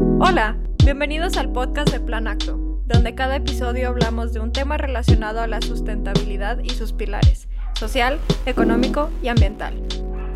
Hola, 0.00 0.56
bienvenidos 0.82 1.36
al 1.36 1.52
podcast 1.52 1.92
de 1.92 2.00
Plan 2.00 2.26
Acto, 2.26 2.56
donde 2.86 3.14
cada 3.14 3.36
episodio 3.36 3.88
hablamos 3.88 4.32
de 4.32 4.40
un 4.40 4.50
tema 4.50 4.78
relacionado 4.78 5.42
a 5.42 5.46
la 5.46 5.60
sustentabilidad 5.60 6.60
y 6.60 6.70
sus 6.70 6.94
pilares, 6.94 7.48
social, 7.74 8.18
económico 8.46 9.10
y 9.22 9.28
ambiental. 9.28 9.74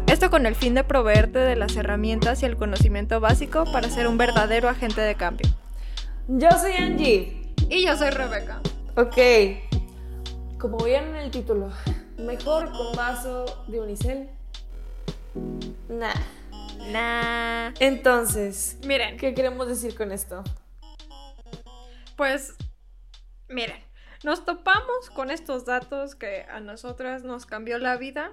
Esto 0.07 0.29
con 0.29 0.45
el 0.45 0.55
fin 0.55 0.75
de 0.75 0.85
proveerte 0.85 1.39
de 1.39 1.57
las 1.57 1.77
herramientas 1.77 2.43
y 2.43 2.46
el 2.46 2.57
conocimiento 2.57 3.21
básico 3.21 3.64
para 3.73 3.89
ser 3.89 4.07
un 4.07 4.19
verdadero 4.19 4.69
agente 4.69 5.00
de 5.00 5.14
cambio. 5.14 5.48
Yo 6.29 6.51
soy 6.51 6.73
Angie. 6.75 7.55
Y 7.71 7.87
yo 7.87 7.96
soy 7.96 8.11
Rebeca. 8.11 8.61
Ok. 8.96 9.17
Como 10.59 10.77
vieron 10.85 11.09
en 11.11 11.23
el 11.23 11.31
título, 11.31 11.71
mejor 12.19 12.71
con 12.71 12.95
vaso 12.95 13.46
de 13.67 13.81
unicel. 13.81 14.29
Nah. 15.89 16.12
Nah. 16.93 17.73
Entonces, 17.80 18.79
Miren, 18.87 19.16
¿qué 19.16 19.34
queremos 19.34 19.69
decir 19.69 19.97
con 19.97 20.12
esto? 20.12 20.43
pues, 22.16 22.55
miren, 23.48 23.83
nos 24.23 24.45
topamos 24.45 25.10
con 25.10 25.30
estos 25.30 25.65
datos 25.65 26.15
que 26.15 26.43
a 26.43 26.60
nosotras 26.60 27.24
nos 27.24 27.47
cambió 27.47 27.79
la 27.79 27.97
vida. 27.97 28.30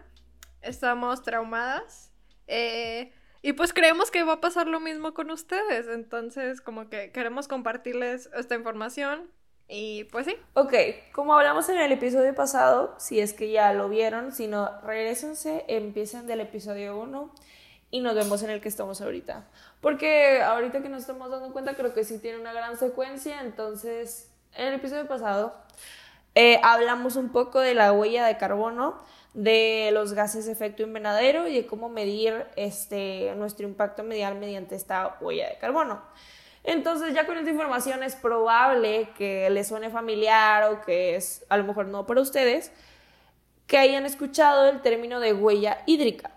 Estamos 0.61 1.23
traumadas. 1.23 2.11
eh, 2.47 3.11
y 3.43 3.53
pues 3.53 3.73
creemos 3.73 4.11
que 4.11 4.23
va 4.23 4.33
a 4.33 4.41
pasar 4.41 4.67
lo 4.67 4.79
mismo 4.79 5.13
con 5.15 5.31
ustedes. 5.31 5.87
Entonces, 5.87 6.61
como 6.61 6.89
que 6.89 7.11
queremos 7.11 7.47
compartirles 7.47 8.29
esta 8.35 8.55
información. 8.55 9.31
Y 9.67 10.03
pues 10.05 10.25
sí. 10.27 10.35
Ok, 10.53 10.73
como 11.13 11.33
hablamos 11.33 11.69
en 11.69 11.79
el 11.79 11.91
episodio 11.91 12.35
pasado, 12.35 12.93
si 12.99 13.19
es 13.19 13.33
que 13.33 13.49
ya 13.49 13.73
lo 13.73 13.89
vieron, 13.89 14.31
si 14.31 14.47
no, 14.47 14.69
regresense, 14.81 15.65
empiecen 15.69 16.27
del 16.27 16.41
episodio 16.41 16.99
1 16.99 17.33
y 17.91 17.99
nos 17.99 18.15
vemos 18.15 18.41
en 18.41 18.49
el 18.49 18.61
que 18.61 18.69
estamos 18.69 19.01
ahorita. 19.01 19.45
Porque 19.81 20.41
ahorita 20.41 20.81
que 20.81 20.89
nos 20.89 21.01
estamos 21.01 21.29
dando 21.29 21.51
cuenta, 21.51 21.75
creo 21.75 21.93
que 21.93 22.03
sí 22.03 22.17
tiene 22.17 22.39
una 22.39 22.53
gran 22.53 22.77
secuencia. 22.77 23.41
Entonces, 23.41 24.31
en 24.55 24.67
el 24.67 24.73
episodio 24.75 25.07
pasado 25.07 25.53
eh, 26.33 26.59
hablamos 26.63 27.17
un 27.17 27.29
poco 27.29 27.59
de 27.59 27.73
la 27.73 27.91
huella 27.91 28.25
de 28.25 28.37
carbono, 28.37 28.95
de 29.33 29.89
los 29.93 30.13
gases 30.13 30.45
de 30.45 30.53
efecto 30.53 30.83
invernadero 30.83 31.47
y 31.47 31.55
de 31.55 31.65
cómo 31.65 31.89
medir 31.89 32.45
este, 32.55 33.33
nuestro 33.35 33.67
impacto 33.67 34.03
medial 34.03 34.35
mediante 34.35 34.75
esta 34.75 35.17
huella 35.19 35.49
de 35.49 35.57
carbono. 35.57 36.01
Entonces 36.63 37.13
ya 37.13 37.25
con 37.25 37.37
esta 37.37 37.49
información 37.49 38.03
es 38.03 38.15
probable 38.15 39.09
que 39.17 39.49
les 39.49 39.67
suene 39.67 39.89
familiar 39.89 40.71
o 40.71 40.81
que 40.81 41.15
es 41.15 41.45
a 41.49 41.57
lo 41.57 41.63
mejor 41.63 41.87
no 41.87 42.05
para 42.05 42.21
ustedes, 42.21 42.71
que 43.67 43.77
hayan 43.77 44.05
escuchado 44.05 44.67
el 44.67 44.81
término 44.81 45.19
de 45.19 45.33
huella 45.33 45.81
hídrica. 45.85 46.31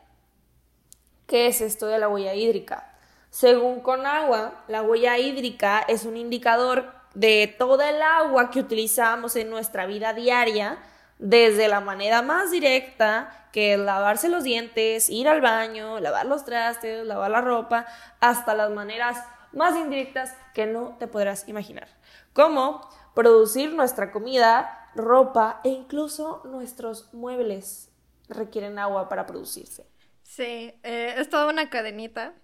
¿Qué 1.26 1.46
es 1.46 1.62
esto 1.62 1.86
de 1.86 1.98
la 1.98 2.08
huella 2.08 2.34
hídrica? 2.34 2.92
Según 3.30 3.80
Conagua, 3.80 4.62
la 4.68 4.82
huella 4.82 5.16
hídrica 5.16 5.80
es 5.88 6.04
un 6.04 6.18
indicador 6.18 6.92
de 7.14 7.54
toda 7.58 7.88
el 7.88 8.02
agua 8.02 8.50
que 8.50 8.60
utilizamos 8.60 9.34
en 9.36 9.48
nuestra 9.48 9.86
vida 9.86 10.12
diaria, 10.12 10.78
desde 11.18 11.68
la 11.68 11.80
manera 11.80 12.20
más 12.20 12.50
directa, 12.50 13.48
que 13.52 13.72
es 13.72 13.78
lavarse 13.78 14.28
los 14.28 14.44
dientes, 14.44 15.08
ir 15.08 15.26
al 15.26 15.40
baño, 15.40 15.98
lavar 15.98 16.26
los 16.26 16.44
trastes, 16.44 17.06
lavar 17.06 17.30
la 17.30 17.40
ropa, 17.40 17.86
hasta 18.20 18.54
las 18.54 18.70
maneras 18.70 19.16
más 19.52 19.76
indirectas 19.76 20.36
que 20.52 20.66
no 20.66 20.96
te 20.98 21.06
podrás 21.06 21.48
imaginar, 21.48 21.88
como 22.34 22.86
producir 23.14 23.72
nuestra 23.72 24.12
comida, 24.12 24.90
ropa 24.94 25.60
e 25.64 25.70
incluso 25.70 26.42
nuestros 26.44 27.12
muebles 27.14 27.88
requieren 28.28 28.78
agua 28.78 29.08
para 29.08 29.24
producirse. 29.24 29.93
Sí, 30.34 30.74
eh, 30.82 31.14
es 31.16 31.28
toda 31.28 31.46
una 31.48 31.70
cadenita. 31.70 32.34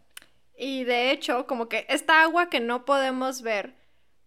Y 0.56 0.84
de 0.84 1.10
hecho, 1.10 1.46
como 1.48 1.68
que 1.68 1.86
esta 1.88 2.22
agua 2.22 2.48
que 2.48 2.60
no 2.60 2.84
podemos 2.84 3.42
ver 3.42 3.74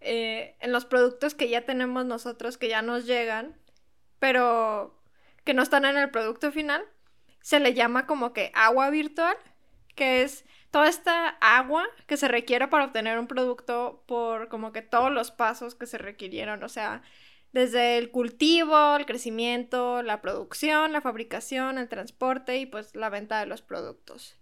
eh, 0.01 0.57
en 0.59 0.73
los 0.73 0.83
productos 0.83 1.33
que 1.33 1.47
ya 1.47 1.61
tenemos 1.61 2.05
nosotros, 2.05 2.57
que 2.57 2.67
ya 2.67 2.81
nos 2.81 3.05
llegan, 3.05 3.55
pero 4.19 4.99
que 5.45 5.53
no 5.53 5.63
están 5.63 5.85
en 5.85 5.97
el 5.97 6.11
producto 6.11 6.51
final, 6.51 6.83
se 7.41 7.61
le 7.61 7.73
llama 7.73 8.05
como 8.05 8.33
que 8.33 8.51
agua 8.53 8.89
virtual, 8.89 9.37
que 9.95 10.23
es 10.23 10.43
toda 10.71 10.89
esta 10.89 11.29
agua 11.39 11.85
que 12.07 12.17
se 12.17 12.27
requiere 12.27 12.67
para 12.67 12.85
obtener 12.85 13.17
un 13.17 13.27
producto 13.27 14.03
por 14.07 14.49
como 14.49 14.73
que 14.73 14.81
todos 14.81 15.11
los 15.11 15.31
pasos 15.31 15.75
que 15.75 15.87
se 15.87 15.97
requirieron, 15.97 16.63
o 16.63 16.69
sea, 16.69 17.01
desde 17.53 17.97
el 17.97 18.11
cultivo, 18.11 18.95
el 18.95 19.05
crecimiento, 19.05 20.01
la 20.03 20.21
producción, 20.21 20.91
la 20.91 21.01
fabricación, 21.01 21.77
el 21.77 21.87
transporte 21.87 22.57
y 22.57 22.65
pues 22.65 22.95
la 22.95 23.09
venta 23.09 23.39
de 23.39 23.45
los 23.45 23.61
productos. 23.61 24.35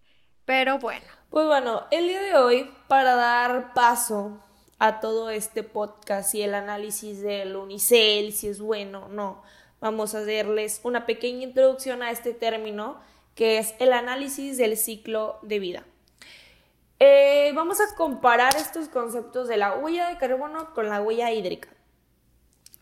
Pero 0.45 0.79
bueno, 0.79 1.05
Pues 1.29 1.45
bueno, 1.45 1.85
el 1.91 2.07
día 2.07 2.21
de 2.21 2.35
hoy, 2.35 2.69
para 2.87 3.15
dar 3.15 3.73
paso 3.73 4.39
a 4.79 4.99
todo 4.99 5.29
este 5.29 5.63
podcast 5.63 6.33
y 6.35 6.41
el 6.41 6.55
análisis 6.55 7.21
del 7.21 7.55
unicel, 7.55 8.33
si 8.33 8.47
es 8.47 8.59
bueno 8.59 9.05
o 9.05 9.09
no, 9.09 9.43
vamos 9.79 10.15
a 10.15 10.19
hacerles 10.19 10.81
una 10.83 11.05
pequeña 11.05 11.43
introducción 11.43 12.03
a 12.03 12.11
este 12.11 12.33
término 12.33 12.99
que 13.35 13.59
es 13.59 13.75
el 13.79 13.93
análisis 13.93 14.57
del 14.57 14.77
ciclo 14.77 15.39
de 15.43 15.59
vida. 15.59 15.85
Eh, 16.99 17.51
vamos 17.55 17.79
a 17.81 17.95
comparar 17.95 18.55
estos 18.55 18.87
conceptos 18.89 19.47
de 19.47 19.57
la 19.57 19.73
huella 19.77 20.09
de 20.09 20.17
carbono 20.17 20.73
con 20.73 20.89
la 20.89 21.01
huella 21.01 21.31
hídrica. 21.31 21.69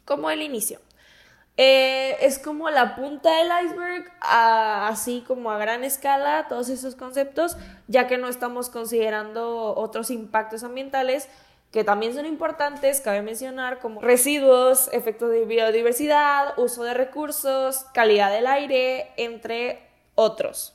Como 0.09 0.31
el 0.31 0.41
inicio. 0.41 0.79
Eh, 1.55 2.17
es 2.21 2.39
como 2.39 2.71
la 2.71 2.95
punta 2.95 3.29
del 3.37 3.49
iceberg, 3.65 4.11
así 4.21 5.23
como 5.27 5.51
a 5.51 5.59
gran 5.59 5.83
escala, 5.83 6.47
todos 6.49 6.69
esos 6.69 6.95
conceptos, 6.95 7.57
ya 7.87 8.07
que 8.07 8.17
no 8.17 8.27
estamos 8.27 8.71
considerando 8.71 9.75
otros 9.75 10.09
impactos 10.09 10.63
ambientales 10.63 11.29
que 11.71 11.83
también 11.83 12.15
son 12.15 12.25
importantes, 12.25 13.01
cabe 13.01 13.21
mencionar, 13.21 13.77
como 13.77 14.01
residuos, 14.01 14.89
efectos 14.93 15.29
de 15.29 15.45
biodiversidad, 15.45 16.57
uso 16.57 16.83
de 16.83 16.95
recursos, 16.95 17.85
calidad 17.93 18.31
del 18.31 18.47
aire, 18.47 19.11
entre 19.17 19.87
otros. 20.15 20.73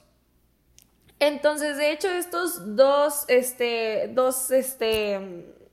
Entonces, 1.19 1.77
de 1.77 1.91
hecho, 1.91 2.09
estos 2.09 2.77
dos, 2.77 3.25
este, 3.27 4.11
dos, 4.13 4.53
este, 4.53 5.64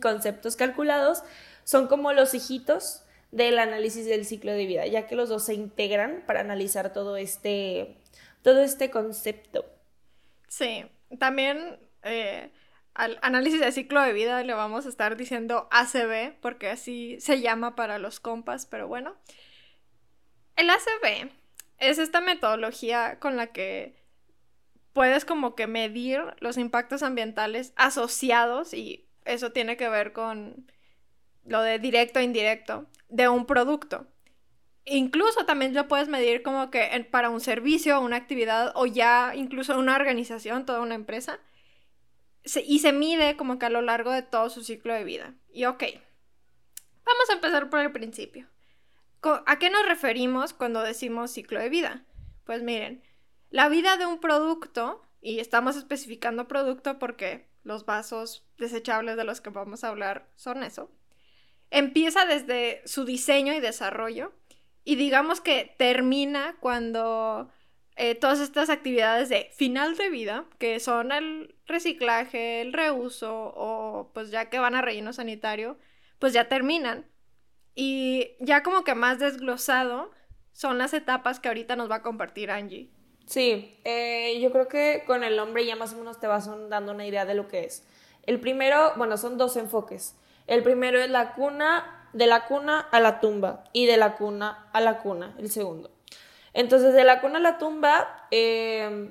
conceptos 0.00 0.56
calculados 0.56 1.22
son 1.64 1.86
como 1.86 2.12
los 2.12 2.34
hijitos 2.34 3.04
del 3.30 3.58
análisis 3.58 4.06
del 4.06 4.26
ciclo 4.26 4.52
de 4.52 4.66
vida, 4.66 4.86
ya 4.86 5.06
que 5.06 5.16
los 5.16 5.28
dos 5.28 5.44
se 5.44 5.54
integran 5.54 6.22
para 6.26 6.40
analizar 6.40 6.92
todo 6.92 7.16
este, 7.16 7.96
todo 8.42 8.60
este 8.60 8.90
concepto. 8.90 9.64
sí, 10.48 10.84
también 11.18 11.78
eh, 12.02 12.50
al 12.94 13.18
análisis 13.22 13.60
de 13.60 13.72
ciclo 13.72 14.02
de 14.02 14.12
vida 14.12 14.42
le 14.42 14.52
vamos 14.52 14.84
a 14.84 14.88
estar 14.88 15.16
diciendo 15.16 15.68
ACB, 15.70 16.38
porque 16.40 16.68
así 16.68 17.18
se 17.20 17.40
llama 17.40 17.74
para 17.74 17.98
los 17.98 18.20
compas, 18.20 18.66
pero 18.66 18.86
bueno. 18.86 19.16
El 20.56 20.68
ACB 20.68 21.30
es 21.78 21.98
esta 21.98 22.20
metodología 22.20 23.18
con 23.18 23.36
la 23.36 23.48
que 23.48 23.96
puedes 24.92 25.24
como 25.24 25.54
que 25.54 25.66
medir 25.66 26.20
los 26.40 26.58
impactos 26.58 27.02
ambientales 27.02 27.72
asociados 27.76 28.74
y 28.74 29.08
eso 29.24 29.52
tiene 29.52 29.76
que 29.76 29.88
ver 29.88 30.12
con 30.12 30.70
lo 31.44 31.62
de 31.62 31.78
directo 31.78 32.18
e 32.18 32.24
indirecto 32.24 32.86
de 33.08 33.28
un 33.28 33.46
producto. 33.46 34.06
Incluso 34.84 35.44
también 35.46 35.74
lo 35.74 35.86
puedes 35.86 36.08
medir 36.08 36.42
como 36.42 36.70
que 36.70 37.06
para 37.10 37.30
un 37.30 37.40
servicio, 37.40 38.00
una 38.00 38.16
actividad 38.16 38.72
o 38.74 38.86
ya 38.86 39.32
incluso 39.34 39.78
una 39.78 39.94
organización, 39.94 40.66
toda 40.66 40.80
una 40.80 40.94
empresa. 40.94 41.38
Y 42.66 42.80
se 42.80 42.92
mide 42.92 43.36
como 43.36 43.58
que 43.58 43.66
a 43.66 43.70
lo 43.70 43.82
largo 43.82 44.10
de 44.10 44.22
todo 44.22 44.50
su 44.50 44.64
ciclo 44.64 44.92
de 44.94 45.04
vida. 45.04 45.34
Y 45.52 45.66
ok, 45.66 45.84
vamos 47.04 47.30
a 47.30 47.34
empezar 47.34 47.70
por 47.70 47.80
el 47.80 47.92
principio. 47.92 48.48
¿A 49.46 49.58
qué 49.60 49.70
nos 49.70 49.86
referimos 49.86 50.52
cuando 50.52 50.82
decimos 50.82 51.30
ciclo 51.30 51.60
de 51.60 51.68
vida? 51.68 52.04
Pues 52.44 52.62
miren, 52.64 53.04
la 53.50 53.68
vida 53.68 53.96
de 53.96 54.06
un 54.06 54.18
producto, 54.18 55.06
y 55.20 55.38
estamos 55.38 55.76
especificando 55.76 56.48
producto 56.48 56.98
porque 56.98 57.46
los 57.62 57.86
vasos 57.86 58.46
desechables 58.58 59.16
de 59.16 59.24
los 59.24 59.40
que 59.40 59.50
vamos 59.50 59.84
a 59.84 59.88
hablar 59.88 60.28
son 60.36 60.62
eso, 60.62 60.90
empieza 61.70 62.26
desde 62.26 62.82
su 62.86 63.04
diseño 63.04 63.54
y 63.54 63.60
desarrollo 63.60 64.32
y 64.84 64.96
digamos 64.96 65.40
que 65.40 65.74
termina 65.78 66.56
cuando 66.60 67.50
eh, 67.96 68.14
todas 68.14 68.40
estas 68.40 68.70
actividades 68.70 69.28
de 69.28 69.50
final 69.56 69.96
de 69.96 70.10
vida, 70.10 70.46
que 70.58 70.80
son 70.80 71.12
el 71.12 71.54
reciclaje, 71.66 72.60
el 72.60 72.72
reuso 72.72 73.52
o 73.54 74.10
pues 74.12 74.30
ya 74.30 74.48
que 74.48 74.58
van 74.58 74.74
a 74.74 74.82
relleno 74.82 75.12
sanitario, 75.12 75.78
pues 76.18 76.32
ya 76.32 76.48
terminan. 76.48 77.06
Y 77.74 78.32
ya 78.40 78.62
como 78.62 78.84
que 78.84 78.94
más 78.94 79.18
desglosado 79.18 80.10
son 80.52 80.78
las 80.78 80.94
etapas 80.94 81.40
que 81.40 81.48
ahorita 81.48 81.76
nos 81.76 81.90
va 81.90 81.96
a 81.96 82.02
compartir 82.02 82.50
Angie. 82.50 82.90
Sí, 83.32 83.78
eh, 83.84 84.38
yo 84.42 84.52
creo 84.52 84.68
que 84.68 85.04
con 85.06 85.24
el 85.24 85.36
nombre 85.36 85.64
ya 85.64 85.74
más 85.74 85.94
o 85.94 85.96
menos 85.96 86.20
te 86.20 86.26
vas 86.26 86.50
dando 86.68 86.92
una 86.92 87.06
idea 87.06 87.24
de 87.24 87.32
lo 87.32 87.48
que 87.48 87.64
es. 87.64 87.82
El 88.26 88.38
primero, 88.38 88.92
bueno, 88.96 89.16
son 89.16 89.38
dos 89.38 89.56
enfoques. 89.56 90.14
El 90.46 90.62
primero 90.62 91.00
es 91.00 91.08
la 91.08 91.32
cuna, 91.32 92.10
de 92.12 92.26
la 92.26 92.44
cuna 92.44 92.80
a 92.80 93.00
la 93.00 93.20
tumba 93.20 93.64
y 93.72 93.86
de 93.86 93.96
la 93.96 94.16
cuna 94.16 94.68
a 94.74 94.82
la 94.82 94.98
cuna, 94.98 95.34
el 95.38 95.50
segundo. 95.50 95.90
Entonces, 96.52 96.92
de 96.92 97.04
la 97.04 97.22
cuna 97.22 97.38
a 97.38 97.40
la 97.40 97.56
tumba, 97.56 98.26
eh, 98.30 99.10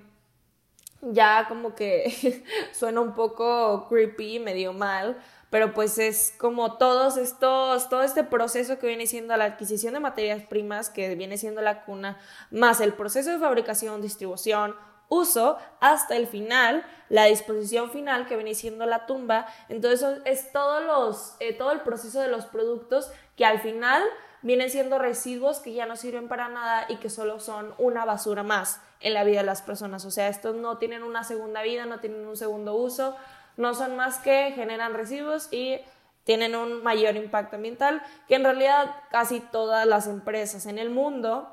ya 1.01 1.47
como 1.47 1.73
que 1.73 2.43
suena 2.73 3.01
un 3.01 3.15
poco 3.15 3.87
creepy, 3.89 4.37
medio 4.37 4.71
mal, 4.71 5.17
pero 5.51 5.73
pues 5.73 5.99
es 5.99 6.33
como 6.37 6.77
todos 6.77 7.17
estos, 7.17 7.89
todo 7.89 8.01
este 8.01 8.23
proceso 8.23 8.79
que 8.79 8.87
viene 8.87 9.05
siendo 9.05 9.35
la 9.35 9.43
adquisición 9.43 9.93
de 9.93 9.99
materias 9.99 10.43
primas, 10.43 10.89
que 10.89 11.13
viene 11.13 11.37
siendo 11.37 11.61
la 11.61 11.83
cuna, 11.83 12.17
más 12.49 12.79
el 12.79 12.93
proceso 12.93 13.29
de 13.29 13.37
fabricación, 13.37 14.01
distribución, 14.01 14.75
uso, 15.09 15.57
hasta 15.81 16.15
el 16.15 16.25
final, 16.25 16.85
la 17.09 17.25
disposición 17.25 17.91
final 17.91 18.27
que 18.27 18.37
viene 18.37 18.55
siendo 18.55 18.85
la 18.85 19.05
tumba. 19.05 19.45
Entonces 19.67 20.21
es 20.23 20.53
todos 20.53 20.85
los, 20.85 21.35
eh, 21.41 21.53
todo 21.53 21.73
el 21.73 21.81
proceso 21.81 22.21
de 22.21 22.29
los 22.29 22.45
productos 22.45 23.11
que 23.35 23.43
al 23.43 23.59
final 23.59 24.01
vienen 24.41 24.69
siendo 24.69 24.99
residuos 24.99 25.59
que 25.59 25.73
ya 25.73 25.85
no 25.85 25.97
sirven 25.97 26.29
para 26.29 26.47
nada 26.47 26.85
y 26.87 26.95
que 26.95 27.09
solo 27.09 27.41
son 27.41 27.75
una 27.77 28.05
basura 28.05 28.41
más 28.41 28.79
en 29.01 29.13
la 29.13 29.25
vida 29.25 29.39
de 29.39 29.45
las 29.45 29.61
personas. 29.61 30.05
O 30.05 30.11
sea, 30.11 30.29
estos 30.29 30.55
no 30.55 30.77
tienen 30.77 31.03
una 31.03 31.25
segunda 31.25 31.61
vida, 31.61 31.85
no 31.85 31.99
tienen 31.99 32.25
un 32.25 32.37
segundo 32.37 32.73
uso, 32.75 33.17
no 33.61 33.73
son 33.73 33.95
más 33.95 34.19
que 34.19 34.51
generan 34.51 34.93
residuos 34.93 35.47
y 35.51 35.79
tienen 36.23 36.55
un 36.55 36.83
mayor 36.83 37.15
impacto 37.15 37.55
ambiental, 37.55 38.01
que 38.27 38.35
en 38.35 38.43
realidad 38.43 38.95
casi 39.09 39.39
todas 39.39 39.87
las 39.87 40.07
empresas 40.07 40.65
en 40.65 40.77
el 40.79 40.89
mundo, 40.89 41.49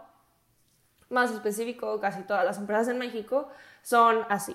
más 1.10 1.30
específico, 1.30 2.00
casi 2.00 2.22
todas 2.22 2.44
las 2.44 2.58
empresas 2.58 2.88
en 2.88 2.98
México, 2.98 3.48
son 3.82 4.26
así. 4.28 4.54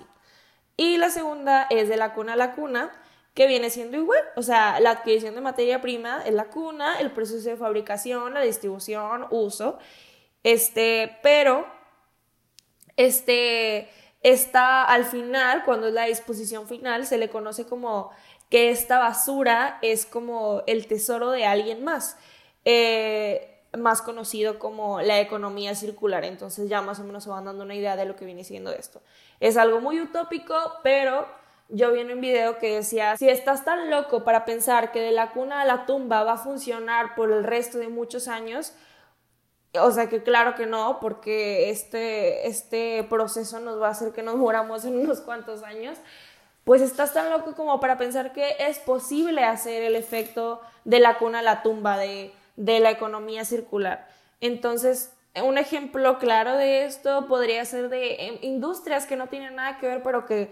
Y 0.78 0.98
la 0.98 1.10
segunda 1.10 1.68
es 1.70 1.90
de 1.90 1.98
la 1.98 2.14
cuna 2.14 2.34
a 2.34 2.36
la 2.36 2.54
cuna, 2.54 2.92
que 3.34 3.48
viene 3.48 3.72
siendo 3.72 3.98
igual, 3.98 4.22
o 4.36 4.44
sea, 4.44 4.80
la 4.80 4.92
adquisición 4.92 5.34
de 5.34 5.42
materia 5.42 5.82
prima 5.82 6.22
es 6.24 6.34
la 6.34 6.46
cuna, 6.46 7.00
el 7.00 7.12
proceso 7.12 7.50
de 7.50 7.58
fabricación, 7.58 8.36
la 8.36 8.42
distribución, 8.42 9.26
uso, 9.32 9.80
este, 10.44 11.18
pero, 11.24 11.66
este, 12.96 13.90
está 14.24 14.84
al 14.86 15.06
final, 15.06 15.64
cuando 15.66 15.88
es 15.88 15.94
la 15.94 16.06
disposición 16.06 16.68
final, 16.68 17.06
se 17.06 17.18
le 17.18 17.30
conoce 17.30 17.66
como 17.66 18.12
que 18.50 18.70
esta 18.70 19.00
basura 19.00 19.80
es 19.82 20.06
como 20.06 20.64
el 20.68 20.88
tesoro 20.88 21.32
de 21.32 21.46
alguien 21.46 21.84
más, 21.84 22.18
eh, 22.66 23.62
más 23.78 24.02
conocido 24.02 24.60
como 24.60 25.02
la 25.02 25.20
economía 25.20 25.76
circular. 25.76 26.24
Entonces 26.24 26.70
ya 26.70 26.82
más 26.82 27.00
o 27.00 27.04
menos 27.04 27.24
se 27.24 27.30
van 27.30 27.46
dando 27.46 27.64
una 27.64 27.76
idea 27.76 27.96
de 27.96 28.06
lo 28.06 28.16
que 28.16 28.26
viene 28.26 28.44
siendo 28.44 28.72
esto. 28.72 29.02
Es 29.40 29.58
algo 29.58 29.82
muy 29.82 30.00
utópico, 30.00 30.56
pero 30.84 31.28
yo 31.70 31.92
vi 31.92 32.02
en 32.02 32.12
un 32.12 32.22
video 32.22 32.60
que 32.60 32.76
decía, 32.76 33.18
si 33.18 33.28
estás 33.28 33.66
tan 33.66 33.90
loco 33.90 34.24
para 34.24 34.46
pensar 34.46 34.92
que 34.92 35.00
de 35.02 35.12
la 35.12 35.32
cuna 35.32 35.62
a 35.62 35.66
la 35.66 35.86
tumba 35.86 36.24
va 36.24 36.34
a 36.34 36.38
funcionar 36.38 37.16
por 37.16 37.32
el 37.32 37.44
resto 37.44 37.80
de 37.80 37.90
muchos 37.90 38.28
años, 38.28 38.74
o 39.80 39.92
sea 39.92 40.08
que 40.08 40.24
claro 40.24 40.56
que 40.56 40.66
no, 40.66 41.00
porque 41.00 41.70
este, 41.70 42.48
este 42.48 43.04
proceso 43.10 43.60
nos 43.60 43.82
va 43.82 43.88
a 43.88 43.92
hacer 43.92 44.14
que 44.14 44.24
nos 44.24 44.36
muramos 44.36 44.86
en 44.86 44.98
unos 44.98 45.22
cuantos 45.22 45.64
años. 45.64 45.98
Pues 46.64 46.82
estás 46.82 47.14
tan 47.14 47.30
loco 47.30 47.56
como 47.56 47.80
para 47.80 47.98
pensar 47.98 48.32
que 48.32 48.56
es 48.60 48.80
posible 48.80 49.44
hacer 49.44 49.84
el 49.84 49.96
efecto 49.96 50.62
de 50.86 51.00
la 51.00 51.18
cuna 51.18 51.40
a 51.40 51.42
la 51.42 51.62
tumba, 51.62 51.98
de, 51.98 52.34
de 52.56 52.80
la 52.80 52.92
economía 52.92 53.44
circular. 53.44 54.08
Entonces, 54.40 55.12
un 55.42 55.58
ejemplo 55.58 56.20
claro 56.20 56.56
de 56.56 56.86
esto 56.86 57.28
podría 57.28 57.66
ser 57.66 57.90
de 57.90 58.28
em, 58.28 58.38
industrias 58.42 59.06
que 59.06 59.16
no 59.16 59.28
tienen 59.28 59.56
nada 59.56 59.80
que 59.80 59.88
ver, 59.88 60.04
pero 60.04 60.26
que, 60.26 60.52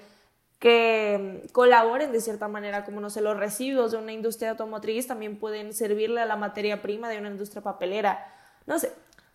que 0.60 1.44
colaboren 1.52 2.12
de 2.12 2.22
cierta 2.22 2.48
manera, 2.48 2.84
como 2.84 3.00
no 3.00 3.10
sé, 3.10 3.22
los 3.22 3.38
residuos 3.38 3.92
de 3.92 3.98
una 3.98 4.12
industria 4.12 4.52
automotriz 4.52 5.08
también 5.08 5.38
pueden 5.38 5.74
servirle 5.74 6.22
a 6.22 6.26
la 6.26 6.36
materia 6.36 6.82
prima 6.82 7.10
de 7.10 7.20
una 7.20 7.30
industria 7.30 7.62
papelera. 7.62 8.34
No 8.66 8.80
sé, 8.80 8.92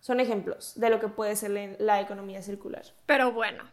son 0.07 0.21
ejemplos 0.21 0.71
de 0.79 0.89
lo 0.89 1.01
que 1.01 1.09
puede 1.09 1.35
ser 1.35 1.75
la 1.79 1.99
economía 1.99 2.41
circular. 2.41 2.83
Pero 3.05 3.33
bueno, 3.33 3.69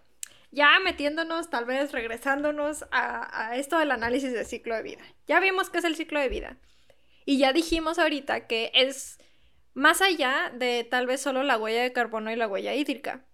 ya 0.51 0.81
metiéndonos, 0.81 1.49
tal 1.49 1.65
vez 1.65 1.93
regresándonos 1.93 2.87
a, 2.91 3.57
esto 3.57 3.79
del 3.79 3.93
análisis 3.93 4.33
del 4.33 4.45
ciclo 4.45 4.75
de 4.75 4.83
vida. 4.83 5.03
Ya 5.29 5.39
vimos 5.39 5.71
qué 5.71 5.79
es 5.79 5.85
el 5.85 5.95
ciclo 5.95 6.19
de 6.19 6.29
vida. 6.29 6.57
Y 7.25 7.39
ya 7.39 7.53
dijimos 7.53 8.01
ahorita 8.01 8.49
que 8.49 8.73
es 8.75 9.21
más 9.75 10.03
allá 10.03 10.51
de 10.53 10.83
tal 10.83 11.07
vez 11.07 11.21
solo 11.21 11.45
la 11.45 11.57
huella 11.57 11.85
de 11.85 11.93
carbono 11.93 12.33
y 12.33 12.37
la 12.37 12.49
huella 12.49 12.75
hídrica. 12.75 13.25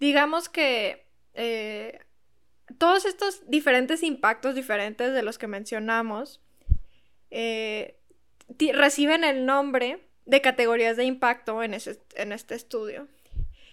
Digamos 0.00 0.48
que 0.48 1.06
eh, 1.34 2.00
todos 2.78 3.04
estos 3.04 3.48
diferentes 3.48 4.02
impactos 4.02 4.56
diferentes 4.56 5.14
de 5.14 5.22
los 5.22 5.38
que 5.38 5.46
mencionamos 5.46 6.40
eh, 7.30 8.00
reciben 8.72 9.22
el 9.22 9.46
nombre 9.46 10.09
de 10.30 10.40
categorías 10.40 10.96
de 10.96 11.04
impacto 11.04 11.62
en, 11.62 11.76
en 12.14 12.32
este 12.32 12.54
estudio. 12.54 13.08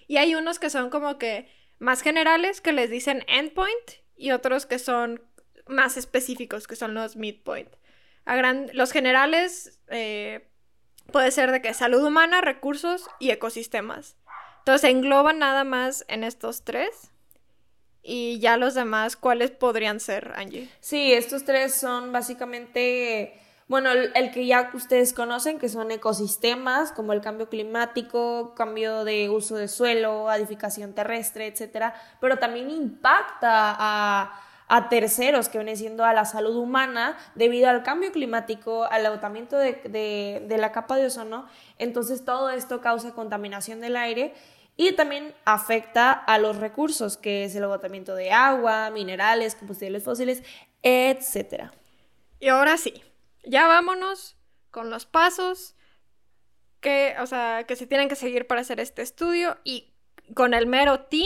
Y 0.07 0.17
hay 0.17 0.35
unos 0.35 0.57
que 0.59 0.69
son 0.69 0.89
como 0.89 1.17
que 1.17 1.47
más 1.79 2.01
generales, 2.01 2.61
que 2.61 2.73
les 2.73 2.89
dicen 2.89 3.23
endpoint, 3.27 3.91
y 4.15 4.31
otros 4.31 4.65
que 4.65 4.79
son 4.79 5.21
más 5.67 5.97
específicos, 5.97 6.67
que 6.67 6.75
son 6.75 6.95
los 6.95 7.15
midpoint. 7.15 7.69
A 8.25 8.35
gran, 8.35 8.69
los 8.73 8.91
generales 8.91 9.79
eh, 9.89 10.47
puede 11.11 11.31
ser 11.31 11.51
de 11.51 11.61
que 11.61 11.73
salud 11.75 12.03
humana, 12.03 12.41
recursos 12.41 13.07
y 13.19 13.29
ecosistemas. 13.29 14.17
Entonces 14.59 14.89
engloban 14.89 15.37
nada 15.39 15.63
más 15.63 16.05
en 16.07 16.23
estos 16.23 16.63
tres. 16.63 17.11
Y 18.01 18.39
ya 18.39 18.57
los 18.57 18.73
demás, 18.73 19.15
¿cuáles 19.15 19.51
podrían 19.51 19.99
ser, 19.99 20.33
Angie? 20.35 20.69
Sí, 20.79 21.13
estos 21.13 21.43
tres 21.45 21.75
son 21.75 22.11
básicamente 22.11 23.39
bueno, 23.67 23.91
el, 23.91 24.31
que 24.31 24.45
ya 24.45 24.71
ustedes 24.73 25.11
conocen, 25.11 25.59
que 25.59 25.67
son 25.67 25.91
ecosistemas, 25.91 26.93
como 26.93 27.11
el 27.11 27.19
cambio 27.19 27.49
climático, 27.49 28.53
cambio 28.55 29.03
de 29.03 29.29
uso 29.29 29.57
de 29.57 29.67
suelo, 29.67 30.31
edificación 30.31 30.93
terrestre, 30.93 31.47
etcétera, 31.47 31.93
pero 32.21 32.37
también 32.37 32.69
impacta 32.69 33.75
a, 33.77 34.43
terceros 34.89 35.49
que 35.49 35.57
viene 35.57 35.75
siendo 35.75 36.05
a 36.05 36.13
la 36.13 36.25
salud 36.25 36.55
humana 36.55 37.17
debido 37.35 37.69
al 37.69 37.83
cambio 37.83 38.11
climático, 38.11 38.85
al 38.85 39.05
agotamiento 39.05 39.57
de, 39.57 39.73
de 40.45 40.57
la 40.57 40.71
capa 40.71 40.97
de 40.97 41.07
ozono. 41.07 41.47
Entonces 41.77 42.23
todo 42.23 42.49
esto 42.49 42.81
causa 42.81 43.13
contaminación 43.13 43.81
del 43.81 43.95
aire 43.95 44.33
y 44.77 44.93
también 44.93 45.33
afecta 45.43 46.11
a 46.11 46.37
los 46.37 46.57
recursos, 46.57 47.17
que 47.17 47.45
es 47.45 47.55
el 47.55 47.63
agotamiento 47.63 48.13
de 48.15 48.31
agua, 48.31 48.89
minerales, 48.91 49.55
combustibles 49.55 50.03
fósiles, 50.03 50.43
etcétera. 50.83 51.73
Y 52.39 52.49
ahora 52.49 52.77
sí, 52.77 53.01
ya 53.43 53.67
vámonos 53.67 54.37
con 54.71 54.89
los 54.89 55.05
pasos 55.05 55.75
que, 56.79 57.15
o 57.19 57.25
sea, 57.25 57.65
que 57.67 57.75
se 57.75 57.87
tienen 57.87 58.09
que 58.09 58.15
seguir 58.15 58.47
para 58.47 58.61
hacer 58.61 58.79
este 58.79 59.01
estudio 59.01 59.57
y 59.63 59.93
con 60.33 60.53
el 60.53 60.67
mero 60.67 61.01
T 61.01 61.23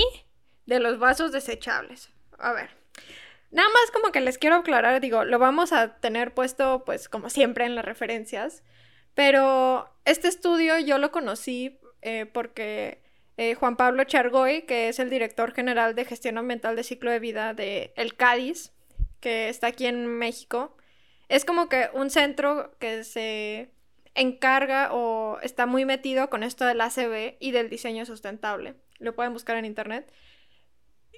de 0.66 0.80
los 0.80 1.00
vasos 1.00 1.32
desechables. 1.32 2.10
A 2.38 2.54
ver. 2.54 2.70
Nada 3.52 3.68
más 3.68 3.92
como 3.92 4.12
que 4.12 4.22
les 4.22 4.38
quiero 4.38 4.56
aclarar, 4.56 5.02
digo, 5.02 5.26
lo 5.26 5.38
vamos 5.38 5.74
a 5.74 5.98
tener 6.00 6.34
puesto 6.34 6.86
pues 6.86 7.10
como 7.10 7.30
siempre 7.30 7.66
en 7.66 7.76
las 7.76 7.84
referencias, 7.84 8.64
pero 9.14 9.94
este 10.06 10.30
estudio 10.30 10.80
yo 10.80 10.98
lo 10.98 11.12
conocí 11.12 11.78
eh, 12.02 12.26
porque 12.26 13.04
eh, 13.36 13.56
Juan 13.56 13.76
Pablo 13.76 14.06
Chargoy, 14.06 14.64
que 14.64 14.88
es 14.88 15.00
el 15.00 15.10
director 15.10 15.54
general 15.54 15.96
de 15.96 16.06
gestión 16.06 16.38
ambiental 16.38 16.76
de 16.76 16.84
ciclo 16.84 17.12
de 17.12 17.20
vida 17.20 17.54
de 17.54 17.94
El 17.98 18.16
Cádiz, 18.16 18.72
que 19.20 19.50
está 19.50 19.68
aquí 19.68 19.86
en 19.86 20.08
México, 20.08 20.78
es 21.32 21.46
como 21.46 21.70
que 21.70 21.90
un 21.94 22.10
centro 22.10 22.76
que 22.78 23.06
se 23.06 23.72
encarga 24.16 24.90
o 24.92 25.40
está 25.42 25.66
muy 25.66 25.86
metido 25.86 26.30
con 26.30 26.44
esto 26.44 26.66
del 26.66 26.82
ACB 26.82 27.38
y 27.40 27.52
del 27.52 27.70
diseño 27.70 28.06
sustentable. 28.06 28.76
Lo 29.00 29.16
pueden 29.16 29.32
buscar 29.32 29.56
en 29.56 29.64
internet. 29.64 30.12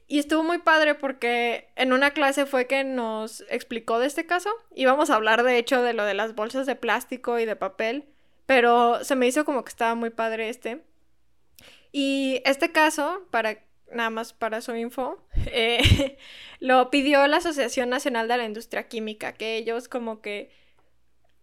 Y 0.07 0.19
estuvo 0.19 0.43
muy 0.43 0.59
padre 0.59 0.93
porque 0.93 1.71
en 1.75 1.93
una 1.93 2.11
clase 2.11 2.45
fue 2.45 2.67
que 2.67 2.83
nos 2.83 3.43
explicó 3.49 3.97
de 3.97 4.05
este 4.05 4.27
caso. 4.27 4.51
Íbamos 4.75 5.09
a 5.09 5.15
hablar 5.15 5.41
de 5.41 5.57
hecho 5.57 5.81
de 5.81 5.93
lo 5.93 6.05
de 6.05 6.13
las 6.13 6.35
bolsas 6.35 6.67
de 6.67 6.75
plástico 6.75 7.39
y 7.39 7.45
de 7.45 7.55
papel, 7.55 8.05
pero 8.45 9.03
se 9.03 9.15
me 9.15 9.25
hizo 9.25 9.45
como 9.45 9.63
que 9.63 9.69
estaba 9.69 9.95
muy 9.95 10.11
padre 10.11 10.49
este. 10.49 10.83
Y 11.91 12.43
este 12.45 12.71
caso, 12.71 13.25
para 13.31 13.57
nada 13.93 14.09
más 14.09 14.33
para 14.33 14.61
su 14.61 14.75
info, 14.75 15.25
eh, 15.47 16.17
lo 16.59 16.89
pidió 16.89 17.25
la 17.27 17.37
Asociación 17.37 17.89
Nacional 17.89 18.27
de 18.27 18.37
la 18.37 18.45
Industria 18.45 18.87
Química, 18.87 19.33
que 19.33 19.57
ellos 19.57 19.87
como 19.87 20.21
que 20.21 20.51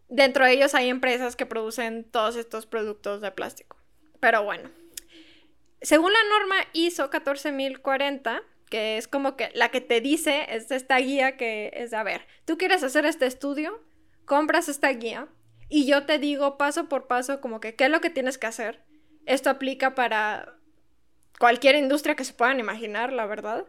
dentro 0.09 0.45
de 0.45 0.53
ellos 0.53 0.75
hay 0.75 0.89
empresas 0.89 1.37
que 1.37 1.47
producen 1.47 2.05
todos 2.05 2.37
estos 2.37 2.67
productos 2.67 3.21
de 3.21 3.31
plástico. 3.31 3.77
Pero 4.21 4.45
bueno, 4.45 4.71
según 5.81 6.13
la 6.13 6.19
norma 6.39 6.57
ISO 6.73 7.09
14040, 7.09 8.43
que 8.69 8.99
es 8.99 9.09
como 9.09 9.37
que 9.37 9.51
la 9.55 9.71
que 9.71 9.81
te 9.81 10.01
dice, 10.01 10.47
es 10.49 10.71
esta 10.71 10.99
guía 10.99 11.37
que 11.37 11.71
es, 11.75 11.93
a 11.93 12.03
ver, 12.03 12.27
tú 12.45 12.59
quieres 12.59 12.83
hacer 12.83 13.07
este 13.07 13.27
estudio, 13.27 13.83
compras 14.25 14.69
esta 14.69 14.91
guía 14.91 15.29
y 15.69 15.87
yo 15.87 16.05
te 16.07 16.19
digo 16.19 16.59
paso 16.59 16.89
por 16.89 17.07
paso 17.07 17.41
como 17.41 17.61
que 17.61 17.75
qué 17.75 17.85
es 17.85 17.91
lo 17.91 18.01
que 18.01 18.11
tienes 18.11 18.39
que 18.39 18.47
hacer. 18.47 18.85
Esto 19.27 19.51
aplica 19.51 19.95
para 19.95 20.60
cualquier 21.41 21.75
industria 21.75 22.15
que 22.15 22.25
se 22.25 22.35
puedan 22.35 22.61
imaginar, 22.61 23.13
la 23.13 23.25
verdad. 23.25 23.65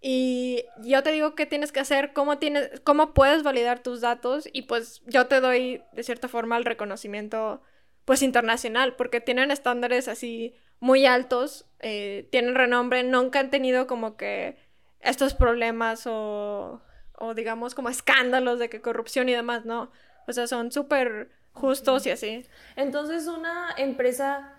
Y 0.00 0.64
yo 0.82 1.02
te 1.02 1.10
digo 1.10 1.34
qué 1.34 1.44
tienes 1.44 1.72
que 1.72 1.80
hacer, 1.80 2.12
cómo, 2.12 2.38
tienes, 2.38 2.70
cómo 2.84 3.12
puedes 3.12 3.42
validar 3.42 3.82
tus 3.82 4.00
datos 4.00 4.48
y 4.52 4.62
pues 4.62 5.02
yo 5.06 5.26
te 5.26 5.40
doy 5.40 5.82
de 5.92 6.04
cierta 6.04 6.28
forma 6.28 6.56
el 6.56 6.64
reconocimiento 6.64 7.60
pues 8.04 8.22
internacional 8.22 8.94
porque 8.94 9.20
tienen 9.20 9.50
estándares 9.50 10.06
así 10.06 10.54
muy 10.78 11.04
altos, 11.04 11.66
eh, 11.80 12.28
tienen 12.30 12.54
renombre, 12.54 13.02
nunca 13.02 13.40
han 13.40 13.50
tenido 13.50 13.88
como 13.88 14.16
que 14.16 14.56
estos 15.00 15.34
problemas 15.34 16.06
o, 16.06 16.80
o 17.18 17.34
digamos 17.34 17.74
como 17.74 17.88
escándalos 17.88 18.60
de 18.60 18.68
que 18.68 18.80
corrupción 18.80 19.28
y 19.28 19.32
demás, 19.32 19.64
no. 19.64 19.90
O 20.28 20.32
sea, 20.32 20.46
son 20.46 20.70
súper 20.70 21.30
justos 21.52 22.06
y 22.06 22.10
así. 22.10 22.46
Entonces 22.76 23.26
una 23.26 23.74
empresa, 23.76 24.57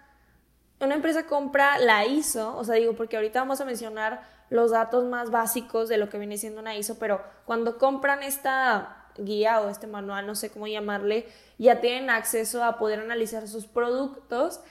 una 0.80 0.96
empresa 0.96 1.26
compra 1.26 1.78
la 1.80 2.06
ISO, 2.06 2.56
o 2.58 2.64
sea, 2.64 2.76
digo, 2.76 2.94
porque 2.94 3.18
ahorita 3.18 3.40
vamos 3.40 3.60
a 3.62 3.66
mencionar 3.66 4.22
los 4.50 4.72
datos 4.72 5.06
más 5.06 5.30
básicos 5.30 5.90
de 5.90 5.98
lo 5.98 6.10
que 6.10 6.18
viene 6.18 6.38
siendo 6.38 6.62
una 6.62 6.76
ISO, 6.76 6.98
pero 6.98 7.22
cuando 7.46 7.78
compran 7.78 8.24
esta 8.24 9.08
guía 9.18 9.62
o 9.62 9.70
este 9.70 9.88
manual, 9.88 10.26
no 10.26 10.36
sé 10.36 10.50
cómo 10.50 10.68
llamarle, 10.68 11.28
ya 11.58 11.82
tienen 11.82 12.10
acceso 12.10 12.64
a 12.64 12.78
poder 12.78 13.00
analizar 13.00 13.48
sus 13.48 13.66
productos 13.66 14.62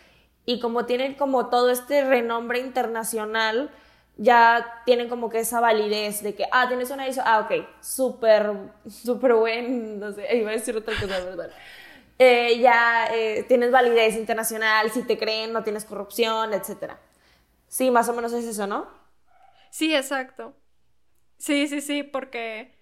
y 0.47 0.61
como 0.61 0.87
tienen 0.87 1.15
como 1.15 1.49
todo 1.49 1.71
este 1.71 2.05
renombre 2.05 2.61
internacional, 2.61 3.71
ya 4.17 4.83
tienen 4.85 5.09
como 5.09 5.31
que 5.31 5.41
esa 5.41 5.61
validez 5.61 6.23
de 6.23 6.35
que, 6.35 6.45
ah, 6.51 6.67
tienes 6.67 6.91
una 6.91 7.07
ISO, 7.07 7.23
ah, 7.25 7.41
ok, 7.41 7.67
súper, 7.81 8.51
súper 8.89 9.35
buen, 9.35 10.01
no 10.01 10.11
sé, 10.13 10.37
iba 10.37 10.51
a 10.51 10.55
decir 10.55 10.77
otra 10.77 10.95
cosa, 10.95 11.21
¿verdad? 11.21 11.51
Eh, 12.19 12.59
ya 12.59 13.09
eh, 13.15 13.45
tienes 13.47 13.71
validez 13.71 14.17
internacional, 14.17 14.91
si 14.91 15.03
te 15.05 15.19
creen, 15.19 15.53
no 15.53 15.63
tienes 15.63 15.85
corrupción, 15.85 16.53
etc. 16.53 16.99
Sí, 17.69 17.91
más 17.91 18.09
o 18.09 18.15
menos 18.15 18.33
es 18.33 18.45
eso, 18.45 18.67
¿no? 18.67 18.89
Sí, 19.71 19.95
exacto. 19.95 20.57
Sí, 21.39 21.69
sí, 21.69 21.81
sí, 21.81 22.03
porque, 22.03 22.77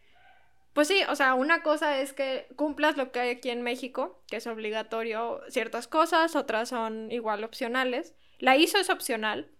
pues 0.72 0.88
sí, 0.88 1.02
o 1.08 1.16
sea, 1.16 1.34
una 1.34 1.62
cosa 1.62 2.00
es 2.00 2.12
que 2.12 2.48
cumplas 2.56 2.96
lo 2.96 3.12
que 3.12 3.20
hay 3.20 3.30
aquí 3.30 3.50
en 3.50 3.62
México, 3.62 4.22
que 4.28 4.36
es 4.38 4.46
obligatorio 4.46 5.42
ciertas 5.50 5.88
cosas, 5.88 6.36
otras 6.36 6.70
son 6.70 7.12
igual 7.12 7.44
opcionales. 7.44 8.14
La 8.38 8.56
ISO 8.56 8.78
es 8.78 8.90
opcional, 8.90 9.50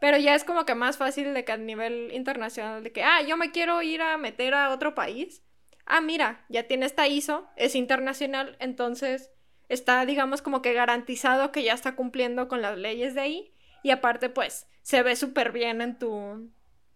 pero 0.00 0.18
ya 0.18 0.34
es 0.34 0.44
como 0.44 0.66
que 0.66 0.74
más 0.74 0.98
fácil 0.98 1.34
de 1.34 1.44
que 1.44 1.52
a 1.52 1.56
nivel 1.58 2.12
internacional, 2.12 2.82
de 2.84 2.92
que, 2.92 3.04
ah, 3.04 3.22
yo 3.22 3.36
me 3.36 3.52
quiero 3.52 3.82
ir 3.82 4.02
a 4.02 4.16
meter 4.18 4.54
a 4.54 4.70
otro 4.72 4.94
país. 4.94 5.42
Ah, 5.86 6.00
mira, 6.00 6.44
ya 6.48 6.66
tiene 6.66 6.86
esta 6.86 7.08
ISO, 7.08 7.48
es 7.56 7.74
internacional, 7.74 8.56
entonces 8.60 9.30
está, 9.68 10.04
digamos, 10.04 10.42
como 10.42 10.62
que 10.62 10.72
garantizado 10.72 11.52
que 11.52 11.62
ya 11.62 11.72
está 11.72 11.96
cumpliendo 11.96 12.48
con 12.48 12.60
las 12.62 12.76
leyes 12.76 13.14
de 13.14 13.20
ahí. 13.20 13.54
Y 13.82 13.90
aparte, 13.90 14.28
pues, 14.28 14.66
se 14.82 15.02
ve 15.02 15.16
súper 15.16 15.52
bien 15.52 15.80
en 15.80 15.98
tu, 15.98 16.50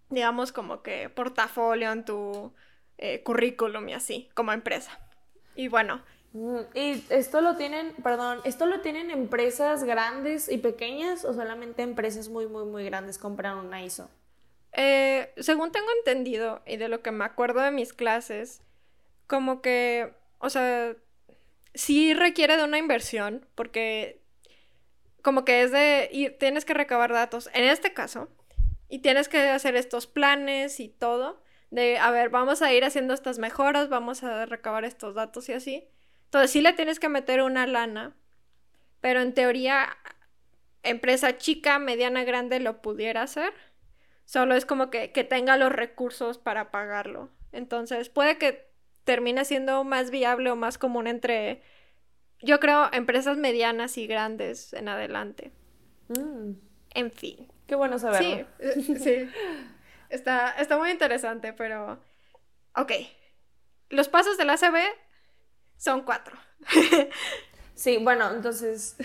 digamos, 0.08 0.52
como 0.52 0.82
que 0.82 1.08
portafolio, 1.08 1.92
en 1.92 2.04
tu 2.04 2.52
eh, 2.98 3.22
currículum 3.22 3.88
y 3.88 3.94
así, 3.94 4.28
como 4.34 4.52
empresa. 4.52 4.98
Y 5.54 5.68
bueno, 5.68 6.02
Mm, 6.32 6.58
¿Y 6.74 7.04
esto 7.10 7.40
lo 7.40 7.56
tienen, 7.56 7.94
perdón, 8.02 8.40
esto 8.44 8.66
lo 8.66 8.80
tienen 8.80 9.10
empresas 9.10 9.82
grandes 9.84 10.50
y 10.50 10.58
pequeñas 10.58 11.24
o 11.24 11.34
solamente 11.34 11.82
empresas 11.82 12.28
muy, 12.28 12.46
muy, 12.46 12.64
muy 12.64 12.84
grandes 12.84 13.18
compran 13.18 13.58
una 13.58 13.82
ISO? 13.82 14.08
Eh, 14.72 15.32
según 15.38 15.72
tengo 15.72 15.88
entendido 15.98 16.62
y 16.66 16.76
de 16.76 16.88
lo 16.88 17.02
que 17.02 17.10
me 17.10 17.24
acuerdo 17.24 17.60
de 17.60 17.72
mis 17.72 17.92
clases, 17.92 18.62
como 19.30 19.62
que, 19.62 20.12
o 20.40 20.50
sea, 20.50 20.96
sí 21.72 22.14
requiere 22.14 22.56
de 22.56 22.64
una 22.64 22.78
inversión 22.78 23.46
porque 23.54 24.24
como 25.22 25.44
que 25.44 25.62
es 25.62 25.70
de, 25.70 26.08
y 26.10 26.30
tienes 26.30 26.64
que 26.64 26.74
recabar 26.74 27.12
datos, 27.12 27.48
en 27.54 27.62
este 27.62 27.94
caso, 27.94 28.28
y 28.88 28.98
tienes 28.98 29.28
que 29.28 29.38
hacer 29.38 29.76
estos 29.76 30.08
planes 30.08 30.80
y 30.80 30.88
todo, 30.88 31.40
de, 31.70 31.98
a 31.98 32.10
ver, 32.10 32.30
vamos 32.30 32.60
a 32.60 32.72
ir 32.72 32.84
haciendo 32.84 33.14
estas 33.14 33.38
mejoras, 33.38 33.88
vamos 33.88 34.24
a 34.24 34.46
recabar 34.46 34.84
estos 34.84 35.14
datos 35.14 35.48
y 35.48 35.52
así. 35.52 35.88
Entonces 36.24 36.50
sí 36.50 36.60
le 36.60 36.72
tienes 36.72 36.98
que 36.98 37.08
meter 37.08 37.40
una 37.40 37.68
lana, 37.68 38.16
pero 39.00 39.20
en 39.20 39.32
teoría 39.32 39.96
empresa 40.82 41.38
chica, 41.38 41.78
mediana, 41.78 42.24
grande 42.24 42.58
lo 42.58 42.82
pudiera 42.82 43.22
hacer. 43.22 43.52
Solo 44.24 44.56
es 44.56 44.66
como 44.66 44.90
que, 44.90 45.06
tenga 45.08 45.56
los 45.56 45.70
recursos 45.70 46.38
para 46.38 46.72
pagarlo. 46.72 47.30
Entonces 47.52 48.08
puede 48.08 48.36
que 48.36 48.69
termine 49.10 49.44
siendo 49.44 49.82
más 49.82 50.12
viable 50.12 50.52
o 50.52 50.56
más 50.56 50.78
común 50.78 51.08
entre, 51.08 51.60
yo 52.42 52.60
creo, 52.60 52.88
empresas 52.92 53.36
medianas 53.36 53.98
y 53.98 54.06
grandes 54.06 54.72
en 54.72 54.88
adelante. 54.88 55.50
Mm. 56.10 56.52
En 56.94 57.10
fin. 57.10 57.50
Qué 57.66 57.74
bueno 57.74 57.98
saberlo. 57.98 58.46
Sí, 58.76 58.94
sí. 59.00 59.28
Está, 60.10 60.52
está 60.52 60.78
muy 60.78 60.92
interesante, 60.92 61.52
pero... 61.52 61.98
Ok. 62.76 62.92
Los 63.88 64.08
pasos 64.08 64.38
del 64.38 64.48
ACB 64.48 64.78
son 65.76 66.02
cuatro. 66.02 66.38
sí, 67.74 67.98
bueno, 68.00 68.32
entonces, 68.32 68.96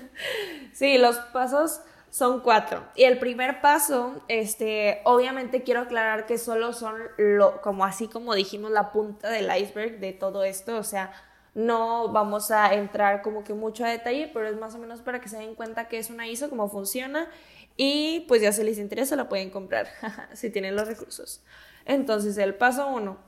sí, 0.74 0.98
los 0.98 1.16
pasos 1.16 1.80
son 2.10 2.40
cuatro. 2.40 2.82
Y 2.94 3.04
el 3.04 3.18
primer 3.18 3.60
paso, 3.60 4.22
este, 4.28 5.00
obviamente 5.04 5.62
quiero 5.62 5.80
aclarar 5.80 6.26
que 6.26 6.38
solo 6.38 6.72
son 6.72 6.96
lo, 7.16 7.60
como 7.62 7.84
así 7.84 8.08
como 8.08 8.34
dijimos, 8.34 8.70
la 8.70 8.92
punta 8.92 9.30
del 9.30 9.48
iceberg 9.56 10.00
de 10.00 10.12
todo 10.12 10.44
esto, 10.44 10.76
o 10.76 10.82
sea, 10.82 11.12
no 11.54 12.08
vamos 12.08 12.50
a 12.50 12.74
entrar 12.74 13.22
como 13.22 13.44
que 13.44 13.54
mucho 13.54 13.84
a 13.84 13.88
detalle, 13.88 14.30
pero 14.32 14.48
es 14.48 14.56
más 14.56 14.74
o 14.74 14.78
menos 14.78 15.00
para 15.00 15.20
que 15.20 15.28
se 15.28 15.38
den 15.38 15.54
cuenta 15.54 15.88
que 15.88 15.98
es 15.98 16.10
una 16.10 16.26
ISO, 16.26 16.50
cómo 16.50 16.68
funciona 16.68 17.28
y 17.76 18.26
pues 18.28 18.42
ya 18.42 18.52
si 18.52 18.62
les 18.62 18.78
interesa 18.78 19.16
la 19.16 19.28
pueden 19.28 19.50
comprar 19.50 19.88
si 20.34 20.50
tienen 20.50 20.76
los 20.76 20.86
recursos. 20.86 21.42
Entonces, 21.86 22.36
el 22.38 22.54
paso 22.54 22.88
uno, 22.88 23.18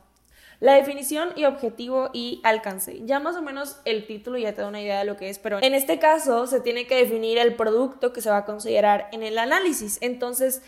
la 0.63 0.75
definición 0.75 1.33
y 1.35 1.45
objetivo 1.45 2.11
y 2.13 2.41
alcance. 2.45 3.01
Ya 3.05 3.19
más 3.19 3.35
o 3.35 3.43
menos 3.43 3.81
el 3.85 4.07
título 4.07 4.39
ya 4.39 4.55
te 4.55 4.63
da 4.63 4.69
una 4.69 4.81
idea 4.81 5.01
de 5.01 5.05
lo 5.05 5.17
que 5.17 5.29
es, 5.29 5.41
pero 5.41 5.61
en 5.61 5.75
este 5.75 5.99
caso 5.99 6.47
se 6.47 6.61
tiene 6.61 6.87
que 6.87 6.95
definir 6.95 7.37
el 7.39 7.57
producto 7.57 8.13
que 8.13 8.21
se 8.21 8.31
va 8.31 8.37
a 8.37 8.45
considerar 8.45 9.09
en 9.11 9.25
el 9.25 9.39
análisis. 9.39 9.99
Entonces, 10.03 10.63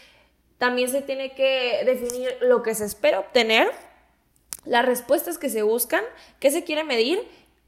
también 0.58 0.88
se 0.88 1.00
tiene 1.00 1.36
que 1.36 1.84
definir 1.86 2.36
lo 2.40 2.64
que 2.64 2.74
se 2.74 2.84
espera 2.84 3.20
obtener, 3.20 3.70
las 4.64 4.84
respuestas 4.84 5.38
que 5.38 5.48
se 5.48 5.62
buscan, 5.62 6.02
qué 6.40 6.50
se 6.50 6.64
quiere 6.64 6.82
medir 6.82 7.22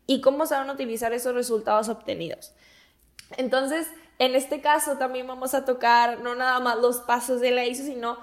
y 0.08 0.20
cómo 0.20 0.46
se 0.46 0.56
van 0.56 0.68
a 0.68 0.72
utilizar 0.72 1.12
esos 1.12 1.32
resultados 1.32 1.88
obtenidos. 1.88 2.54
Entonces, 3.36 3.86
en 4.18 4.34
este 4.34 4.60
caso 4.60 4.98
también 4.98 5.28
vamos 5.28 5.54
a 5.54 5.64
tocar 5.64 6.18
no 6.18 6.34
nada 6.34 6.58
más 6.58 6.76
los 6.78 6.96
pasos 7.02 7.40
de 7.40 7.52
la 7.52 7.66
ISO, 7.66 7.84
sino 7.84 8.18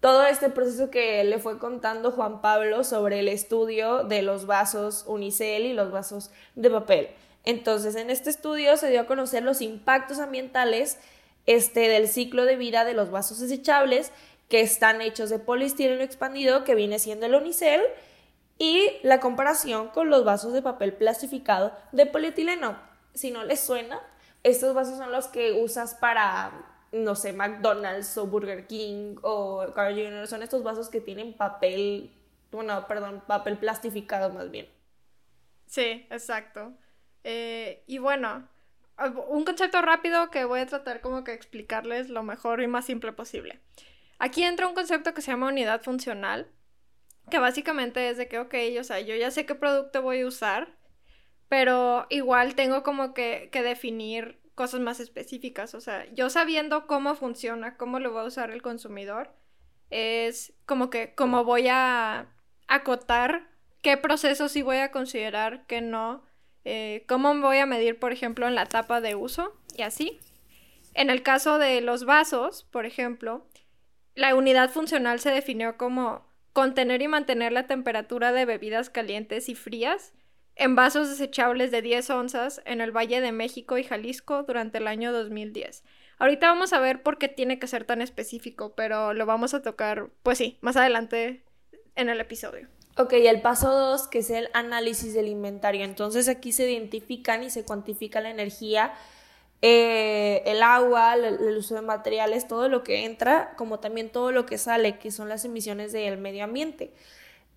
todo 0.00 0.24
este 0.24 0.48
proceso 0.48 0.90
que 0.90 1.22
le 1.24 1.38
fue 1.38 1.58
contando 1.58 2.10
Juan 2.10 2.40
Pablo 2.40 2.84
sobre 2.84 3.20
el 3.20 3.28
estudio 3.28 4.04
de 4.04 4.22
los 4.22 4.46
vasos 4.46 5.04
unicel 5.06 5.66
y 5.66 5.74
los 5.74 5.92
vasos 5.92 6.30
de 6.54 6.70
papel. 6.70 7.08
Entonces, 7.44 7.94
en 7.96 8.10
este 8.10 8.30
estudio 8.30 8.76
se 8.76 8.90
dio 8.90 9.02
a 9.02 9.06
conocer 9.06 9.42
los 9.42 9.60
impactos 9.60 10.18
ambientales 10.18 10.98
este, 11.46 11.88
del 11.88 12.08
ciclo 12.08 12.44
de 12.44 12.56
vida 12.56 12.84
de 12.84 12.94
los 12.94 13.10
vasos 13.10 13.40
desechables 13.40 14.12
que 14.48 14.60
están 14.60 15.00
hechos 15.00 15.30
de 15.30 15.38
poliestireno 15.38 16.02
expandido, 16.02 16.64
que 16.64 16.74
viene 16.74 16.98
siendo 16.98 17.26
el 17.26 17.34
unicel, 17.34 17.80
y 18.58 18.90
la 19.02 19.20
comparación 19.20 19.88
con 19.88 20.10
los 20.10 20.24
vasos 20.24 20.52
de 20.52 20.60
papel 20.60 20.92
plastificado 20.92 21.72
de 21.92 22.04
polietileno. 22.04 22.78
Si 23.14 23.30
no 23.30 23.42
les 23.42 23.60
suena, 23.60 24.00
estos 24.42 24.74
vasos 24.74 24.98
son 24.98 25.12
los 25.12 25.28
que 25.28 25.52
usas 25.52 25.94
para 25.94 26.69
no 26.92 27.14
sé, 27.14 27.32
McDonald's 27.32 28.16
o 28.18 28.26
Burger 28.26 28.66
King 28.66 29.16
o 29.22 29.66
Carl 29.74 29.94
Jr. 29.94 30.26
son 30.26 30.42
estos 30.42 30.62
vasos 30.62 30.88
que 30.88 31.00
tienen 31.00 31.32
papel, 31.34 32.10
bueno, 32.50 32.86
perdón, 32.88 33.22
papel 33.26 33.58
plastificado 33.58 34.30
más 34.30 34.50
bien. 34.50 34.68
Sí, 35.66 36.06
exacto. 36.10 36.72
Eh, 37.22 37.84
y 37.86 37.98
bueno, 37.98 38.48
un 39.28 39.44
concepto 39.44 39.80
rápido 39.82 40.30
que 40.30 40.44
voy 40.44 40.60
a 40.60 40.66
tratar 40.66 41.00
como 41.00 41.22
que 41.22 41.32
explicarles 41.32 42.08
lo 42.08 42.22
mejor 42.22 42.60
y 42.60 42.66
más 42.66 42.86
simple 42.86 43.12
posible. 43.12 43.60
Aquí 44.18 44.42
entra 44.42 44.66
un 44.66 44.74
concepto 44.74 45.14
que 45.14 45.22
se 45.22 45.30
llama 45.30 45.48
unidad 45.48 45.82
funcional, 45.82 46.48
que 47.30 47.38
básicamente 47.38 48.10
es 48.10 48.16
de 48.16 48.28
que, 48.28 48.38
ok, 48.38 48.54
o 48.80 48.84
sea, 48.84 49.00
yo 49.00 49.14
ya 49.14 49.30
sé 49.30 49.46
qué 49.46 49.54
producto 49.54 50.02
voy 50.02 50.20
a 50.20 50.26
usar, 50.26 50.76
pero 51.48 52.06
igual 52.10 52.54
tengo 52.54 52.82
como 52.82 53.14
que, 53.14 53.48
que 53.52 53.62
definir 53.62 54.39
cosas 54.60 54.80
más 54.82 55.00
específicas. 55.00 55.74
O 55.74 55.80
sea, 55.80 56.04
yo 56.12 56.28
sabiendo 56.28 56.86
cómo 56.86 57.14
funciona, 57.14 57.78
cómo 57.78 57.98
lo 57.98 58.12
va 58.12 58.20
a 58.20 58.26
usar 58.26 58.50
el 58.50 58.60
consumidor, 58.60 59.32
es 59.88 60.52
como 60.66 60.90
que 60.90 61.14
cómo 61.14 61.44
voy 61.44 61.68
a 61.68 62.26
acotar 62.68 63.48
qué 63.80 63.96
procesos 63.96 64.52
sí 64.52 64.60
voy 64.60 64.76
a 64.76 64.90
considerar, 64.90 65.64
qué 65.66 65.80
no, 65.80 66.22
eh, 66.66 67.06
cómo 67.08 67.34
voy 67.40 67.56
a 67.56 67.64
medir, 67.64 67.98
por 67.98 68.12
ejemplo, 68.12 68.46
en 68.46 68.54
la 68.54 68.64
etapa 68.64 69.00
de 69.00 69.14
uso 69.14 69.58
y 69.78 69.80
así. 69.80 70.20
En 70.92 71.08
el 71.08 71.22
caso 71.22 71.58
de 71.58 71.80
los 71.80 72.04
vasos, 72.04 72.64
por 72.64 72.84
ejemplo, 72.84 73.46
la 74.14 74.34
unidad 74.34 74.68
funcional 74.68 75.20
se 75.20 75.30
definió 75.30 75.78
como 75.78 76.26
contener 76.52 77.00
y 77.00 77.08
mantener 77.08 77.52
la 77.52 77.66
temperatura 77.66 78.30
de 78.32 78.44
bebidas 78.44 78.90
calientes 78.90 79.48
y 79.48 79.54
frías 79.54 80.12
en 80.56 80.76
vasos 80.76 81.08
desechables 81.08 81.70
de 81.70 81.82
10 81.82 82.10
onzas 82.10 82.60
en 82.64 82.80
el 82.80 82.92
Valle 82.92 83.20
de 83.20 83.32
México 83.32 83.78
y 83.78 83.84
Jalisco 83.84 84.42
durante 84.42 84.78
el 84.78 84.86
año 84.86 85.12
2010. 85.12 85.82
Ahorita 86.18 86.48
vamos 86.48 86.72
a 86.72 86.80
ver 86.80 87.02
por 87.02 87.18
qué 87.18 87.28
tiene 87.28 87.58
que 87.58 87.66
ser 87.66 87.84
tan 87.84 88.02
específico, 88.02 88.74
pero 88.74 89.14
lo 89.14 89.24
vamos 89.26 89.54
a 89.54 89.62
tocar, 89.62 90.10
pues 90.22 90.38
sí, 90.38 90.58
más 90.60 90.76
adelante 90.76 91.42
en 91.96 92.08
el 92.08 92.20
episodio. 92.20 92.68
Ok, 92.96 93.14
el 93.14 93.40
paso 93.40 93.72
2, 93.72 94.08
que 94.08 94.18
es 94.18 94.30
el 94.30 94.48
análisis 94.52 95.14
del 95.14 95.28
inventario. 95.28 95.84
Entonces 95.84 96.28
aquí 96.28 96.52
se 96.52 96.70
identifican 96.70 97.42
y 97.42 97.50
se 97.50 97.64
cuantifica 97.64 98.20
la 98.20 98.30
energía 98.30 98.92
eh, 99.62 100.42
el 100.46 100.62
agua, 100.62 101.14
el, 101.14 101.56
uso 101.56 101.74
de 101.74 101.82
materiales, 101.82 102.48
todo 102.48 102.68
lo 102.70 102.82
que 102.82 103.04
entra, 103.04 103.54
como 103.56 103.78
también 103.78 104.10
todo 104.10 104.32
lo 104.32 104.46
que 104.46 104.56
sale, 104.56 104.98
que 104.98 105.10
son 105.10 105.28
las 105.28 105.44
emisiones 105.44 105.92
del 105.92 106.16
medio 106.16 106.44
ambiente. 106.44 106.92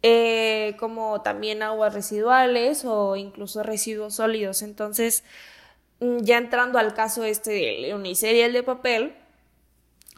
Eh, 0.05 0.75
como 0.79 1.21
también 1.21 1.63
aguas 1.63 1.93
residuales 1.93 2.83
o 2.83 3.15
incluso 3.15 3.63
residuos 3.63 4.15
sólidos. 4.15 4.61
Entonces, 4.61 5.23
mm, 6.01 6.19
ya 6.19 6.37
entrando 6.37 6.77
al 6.77 6.93
caso 6.93 7.23
este 7.23 7.51
del 7.51 7.93
unicel 7.93 8.35
y 8.35 8.41
el 8.41 8.51
de 8.51 8.63
papel, 8.63 9.15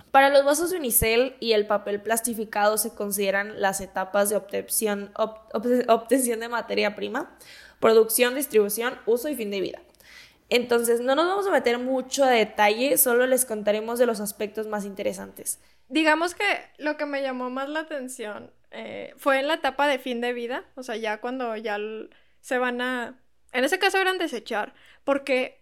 para 0.10 0.30
los 0.30 0.44
vasos 0.44 0.72
de 0.72 0.78
unicel 0.78 1.36
y 1.40 1.52
el 1.52 1.68
papel 1.68 2.02
plastificado 2.02 2.78
se 2.80 2.96
consideran 2.96 3.62
las 3.62 3.80
etapas 3.80 4.30
de 4.30 4.38
obtención, 4.38 5.12
obtención 5.14 6.40
de 6.40 6.50
materia 6.50 6.96
prima, 6.96 7.38
producción, 7.80 8.34
distribución, 8.34 8.98
uso 9.06 9.30
y 9.30 9.36
fin 9.36 9.52
de 9.52 9.62
vida. 9.62 9.82
Entonces, 10.50 11.00
no 11.02 11.16
nos 11.16 11.28
vamos 11.28 11.48
a 11.48 11.52
meter 11.52 11.78
mucho 11.78 12.24
a 12.24 12.30
detalle, 12.30 12.98
solo 12.98 13.28
les 13.28 13.46
contaremos 13.46 14.00
de 14.00 14.06
los 14.08 14.20
aspectos 14.20 14.68
más 14.68 14.86
interesantes. 14.86 15.60
Digamos 15.90 16.34
que 16.34 16.46
lo 16.80 16.98
que 16.98 17.06
me 17.06 17.22
llamó 17.22 17.50
más 17.52 17.70
la 17.70 17.82
atención 17.82 18.52
eh, 18.72 19.14
fue 19.18 19.40
en 19.40 19.48
la 19.48 19.56
etapa 19.56 19.88
de 19.88 20.00
fin 20.00 20.22
de 20.22 20.34
vida, 20.34 20.66
o 20.76 20.84
sea, 20.84 20.96
ya 20.96 21.22
cuando 21.22 21.56
ya 21.56 21.78
se 22.42 22.58
van 22.58 22.82
a... 22.82 23.20
En 23.52 23.64
ese 23.64 23.80
caso 23.80 24.00
eran 24.00 24.18
desechar, 24.18 24.74
porque, 25.04 25.62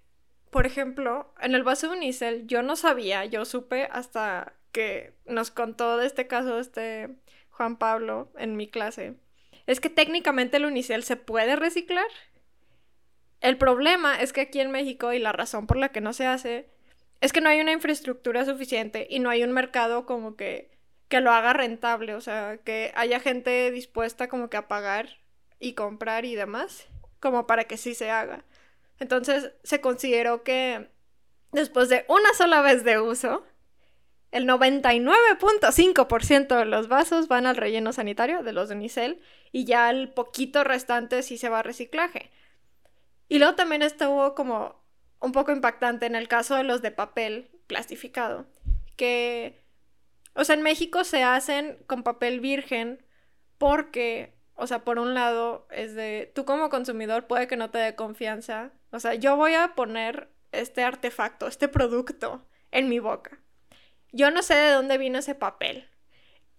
por 0.50 0.66
ejemplo, 0.66 1.34
en 1.42 1.56
el 1.56 1.64
vaso 1.64 1.88
de 1.90 1.98
unicel 1.98 2.48
yo 2.48 2.64
no 2.64 2.76
sabía, 2.76 3.26
yo 3.26 3.46
supe 3.46 3.88
hasta 3.92 4.54
que 4.72 5.14
nos 5.26 5.52
contó 5.52 5.98
de 5.98 6.08
este 6.08 6.28
caso 6.28 6.60
este 6.60 7.10
Juan 7.52 7.78
Pablo 7.78 8.32
en 8.38 8.56
mi 8.56 8.68
clase, 8.68 9.16
es 9.68 9.80
que 9.80 9.90
técnicamente 9.90 10.58
el 10.58 10.66
unicel 10.66 11.04
se 11.04 11.16
puede 11.16 11.56
reciclar. 11.56 12.08
El 13.40 13.58
problema 13.58 14.16
es 14.20 14.34
que 14.34 14.42
aquí 14.42 14.60
en 14.60 14.72
México, 14.72 15.14
y 15.14 15.20
la 15.20 15.32
razón 15.32 15.68
por 15.68 15.78
la 15.78 15.90
que 15.90 16.02
no 16.02 16.14
se 16.14 16.26
hace, 16.26 16.70
es 17.22 17.32
que 17.32 17.42
no 17.42 17.50
hay 17.50 17.62
una 17.62 17.72
infraestructura 17.72 18.44
suficiente 18.46 19.08
y 19.10 19.20
no 19.20 19.30
hay 19.30 19.44
un 19.44 19.54
mercado 19.54 20.06
como 20.06 20.36
que 20.36 20.73
que 21.08 21.22
lo 21.22 21.32
haga 21.32 21.54
rentable, 21.54 22.16
o 22.16 22.22
sea, 22.22 22.58
que 22.58 22.92
haya 22.96 23.20
gente 23.20 23.72
dispuesta 23.72 24.28
como 24.28 24.50
que 24.50 24.58
a 24.58 24.68
pagar 24.68 25.18
y 25.60 25.74
comprar 25.74 26.26
y 26.26 26.36
demás, 26.36 26.88
como 27.20 27.48
para 27.48 27.64
que 27.66 27.78
sí 27.78 27.96
se 27.96 28.12
haga. 28.12 28.44
Entonces 29.00 29.54
se 29.64 29.82
consideró 29.82 30.44
que 30.44 30.90
después 31.52 31.90
de 31.90 32.06
una 32.08 32.34
sola 32.34 32.62
vez 32.62 32.84
de 32.84 33.00
uso, 33.00 33.44
el 34.32 34.48
99.5% 34.48 36.58
de 36.58 36.66
los 36.66 36.88
vasos 36.88 37.28
van 37.28 37.46
al 37.46 37.56
relleno 37.56 37.94
sanitario 37.94 38.42
de 38.42 38.52
los 38.52 38.70
de 38.70 38.76
unicel 38.76 39.22
y 39.52 39.66
ya 39.66 39.92
el 39.92 40.12
poquito 40.12 40.64
restante 40.64 41.22
sí 41.22 41.38
se 41.38 41.50
va 41.50 41.60
a 41.60 41.64
reciclaje. 41.64 42.32
Y 43.30 43.38
luego 43.38 43.54
también 43.56 43.84
estuvo 43.84 44.34
como 44.34 44.82
un 45.20 45.32
poco 45.32 45.52
impactante 45.52 46.08
en 46.08 46.16
el 46.16 46.28
caso 46.28 46.56
de 46.56 46.64
los 46.64 46.82
de 46.82 46.92
papel 46.92 47.52
plastificado, 47.68 48.48
que 48.96 49.63
o 50.36 50.44
sea, 50.44 50.56
en 50.56 50.62
México 50.64 51.04
se 51.04 51.24
hacen 51.24 51.78
con 51.88 52.04
papel 52.04 52.40
virgen 52.40 53.06
porque, 53.58 54.34
o 54.56 54.68
sea, 54.68 54.84
por 54.84 55.00
un 55.00 55.14
lado 55.14 55.68
es 55.72 55.96
de, 55.96 56.32
tú 56.36 56.46
como 56.46 56.70
consumidor 56.70 57.28
puede 57.28 57.48
que 57.48 57.58
no 57.58 57.70
te 57.70 57.78
dé 57.78 57.96
confianza. 57.96 58.72
O 58.92 59.00
sea, 59.00 59.14
yo 59.16 59.36
voy 59.38 59.54
a 59.54 59.76
poner 59.76 60.30
este 60.52 60.84
artefacto, 60.84 61.48
este 61.48 61.68
producto 61.68 62.46
en 62.72 62.90
mi 62.90 63.00
boca. 63.00 63.40
Yo 64.12 64.32
no 64.32 64.44
sé 64.44 64.56
de 64.56 64.72
dónde 64.72 64.98
vino 64.98 65.20
ese 65.20 65.36
papel. 65.36 65.90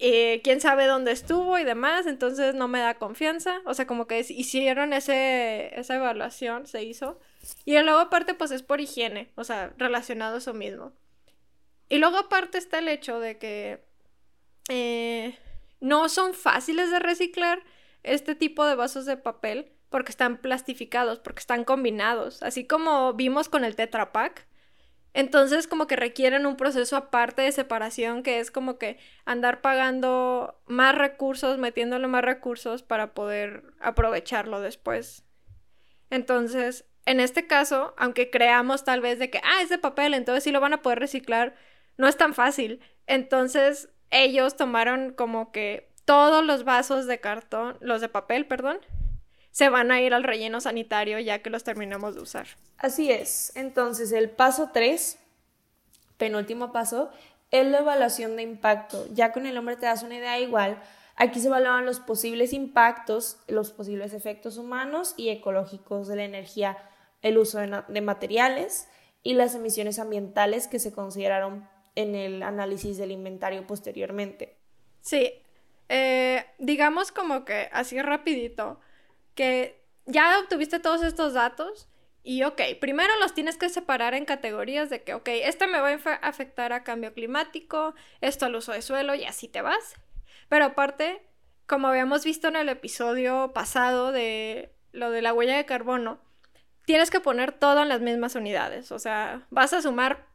Eh, 0.01 0.41
quién 0.43 0.61
sabe 0.61 0.87
dónde 0.87 1.13
estuvo 1.13 1.57
y 1.59 1.65
demás, 1.65 2.07
entonces 2.07 2.55
no 2.55 2.67
me 2.69 2.81
da 2.81 2.95
confianza. 2.95 3.61
O 3.65 3.75
sea, 3.75 3.87
como 3.87 4.07
que 4.07 4.21
hicieron 4.21 4.93
ese, 4.93 5.79
esa 5.79 5.97
evaluación, 5.97 6.67
se 6.67 6.83
hizo. 6.85 7.21
Y 7.65 7.79
luego 7.79 8.01
aparte, 8.01 8.35
pues 8.35 8.51
es 8.51 8.63
por 8.63 8.81
higiene, 8.81 9.33
o 9.37 9.45
sea, 9.45 9.73
relacionado 9.79 10.37
a 10.37 10.39
eso 10.39 10.55
mismo. 10.55 10.93
Y 11.95 11.99
luego 11.99 12.19
aparte 12.19 12.59
está 12.59 12.81
el 12.81 12.89
hecho 12.89 13.21
de 13.21 13.39
que 13.39 13.79
eh, 14.69 15.39
no 15.79 16.09
son 16.09 16.35
fáciles 16.35 16.91
de 16.91 16.99
reciclar 16.99 17.63
este 18.03 18.35
tipo 18.35 18.67
de 18.67 18.75
vasos 18.75 19.07
de 19.07 19.17
papel 19.17 19.71
porque 19.91 20.11
están 20.11 20.39
plastificados, 20.39 21.21
porque 21.21 21.39
están 21.39 21.63
combinados, 21.63 22.43
así 22.43 22.67
como 22.67 23.13
vimos 23.13 23.49
con 23.49 23.63
el 23.63 23.77
Tetra 23.77 24.11
Pak. 24.11 24.49
Entonces 25.13 25.69
como 25.69 25.87
que 25.87 25.95
requieren 25.95 26.47
un 26.47 26.57
proceso 26.57 26.97
aparte 26.97 27.43
de 27.43 27.53
separación 27.53 28.25
que 28.25 28.41
es 28.41 28.51
como 28.51 28.77
que 28.77 28.99
andar 29.25 29.61
pagando 29.61 30.61
más 30.67 30.97
recursos, 30.97 31.59
metiéndole 31.59 32.09
más 32.09 32.25
recursos 32.25 32.83
para 32.83 33.15
poder 33.15 33.63
aprovecharlo 33.79 34.61
después. 34.61 35.23
Entonces, 36.11 36.87
en 37.07 37.21
este 37.21 37.47
caso, 37.47 37.95
aunque 37.97 38.31
creamos 38.31 38.83
tal 38.83 39.01
vez 39.01 39.21
de 39.21 39.31
que, 39.31 39.39
ah, 39.45 39.63
es 39.63 39.69
de 39.69 39.79
papel, 39.79 40.13
entonces 40.13 40.43
sí 40.43 40.51
lo 40.51 40.59
van 40.61 40.73
a 40.73 40.83
poder 40.83 40.99
reciclar, 40.99 41.55
no 41.97 42.09
es 42.09 42.17
tan 42.17 42.35
fácil. 42.35 42.81
Entonces 43.07 43.89
ellos 44.11 44.57
tomaron 44.57 45.13
como 45.13 45.53
que 45.53 45.91
todos 46.05 46.45
los 46.45 46.65
vasos 46.65 47.07
de 47.07 47.21
cartón, 47.21 47.77
los 47.81 48.01
de 48.01 48.09
papel, 48.09 48.47
perdón, 48.47 48.79
se 49.51 49.69
van 49.69 49.93
a 49.93 50.01
ir 50.01 50.15
al 50.15 50.25
relleno 50.25 50.61
sanitario 50.61 51.19
ya 51.21 51.41
que 51.41 51.51
los 51.51 51.65
terminamos 51.65 52.15
de 52.15 52.21
usar. 52.23 52.47
Así 52.79 53.11
es. 53.11 53.53
Entonces 53.55 54.13
el 54.13 54.31
paso 54.31 54.71
3, 54.73 55.19
penúltimo 56.17 56.73
paso, 56.73 57.11
es 57.51 57.67
la 57.67 57.79
evaluación 57.79 58.37
de 58.37 58.43
impacto. 58.43 59.07
Ya 59.13 59.33
con 59.33 59.47
el 59.47 59.55
nombre 59.55 59.77
te 59.77 59.87
das 59.87 60.03
una 60.03 60.17
idea 60.17 60.41
igual. 60.41 60.83
Aquí 61.17 61.39
se 61.39 61.47
evaluaban 61.47 61.87
los 61.87 62.01
posibles 62.01 62.53
impactos, 62.53 63.39
los 63.47 63.71
posibles 63.71 64.13
efectos 64.13 64.59
humanos 64.59 65.15
y 65.17 65.29
ecológicos 65.29 66.09
de 66.09 66.17
la 66.17 66.25
energía, 66.25 66.77
el 67.23 67.39
uso 67.39 67.59
de, 67.59 68.01
materiales 68.01 68.89
y 69.23 69.35
las 69.35 69.55
emisiones 69.55 70.01
ambientales 70.01 70.67
que 70.67 70.81
se 70.81 70.93
consideraron 70.93 71.69
en 71.95 72.15
el 72.15 72.43
análisis 72.43 72.97
del 72.97 73.11
inventario 73.11 73.67
posteriormente. 73.67 74.57
Sí, 75.01 75.33
eh, 75.89 76.47
digamos 76.59 77.13
como 77.13 77.45
que 77.45 77.69
así 77.73 78.01
rapidito, 78.01 78.81
que 79.35 79.83
ya 80.07 80.39
obtuviste 80.41 80.81
todos 80.81 81.03
estos 81.03 81.35
datos 81.35 81.89
y 82.23 82.43
ok, 82.43 82.61
primero 82.81 83.13
los 83.21 83.35
tienes 83.35 83.59
que 83.59 83.69
separar 83.69 84.15
en 84.15 84.25
categorías 84.25 84.89
de 84.89 85.03
que, 85.03 85.13
ok, 85.13 85.29
este 85.29 85.67
me 85.67 85.79
va 85.79 85.91
a 85.91 86.15
afectar 86.27 86.73
a 86.73 86.83
cambio 86.83 87.13
climático, 87.13 87.95
esto 88.23 88.47
al 88.47 88.57
uso 88.57 88.73
de 88.73 88.81
suelo 88.81 89.15
y 89.15 89.25
así 89.25 89.47
te 89.47 89.61
vas. 89.61 89.95
Pero 90.49 90.65
aparte, 90.65 91.23
como 91.67 91.89
habíamos 91.89 92.25
visto 92.25 92.49
en 92.49 92.57
el 92.57 92.71
episodio 92.71 93.53
pasado 93.53 94.11
de 94.11 94.75
lo 94.93 95.11
de 95.11 95.21
la 95.21 95.35
huella 95.35 95.57
de 95.57 95.67
carbono, 95.67 96.19
tienes 96.87 97.11
que 97.11 97.21
poner 97.21 97.53
todo 97.53 97.83
en 97.83 97.91
las 97.91 98.01
mismas 98.01 98.35
unidades. 98.37 98.91
O 98.91 98.99
sea, 98.99 99.47
vas 99.51 99.75
a 99.75 99.83
sumar 99.83 100.27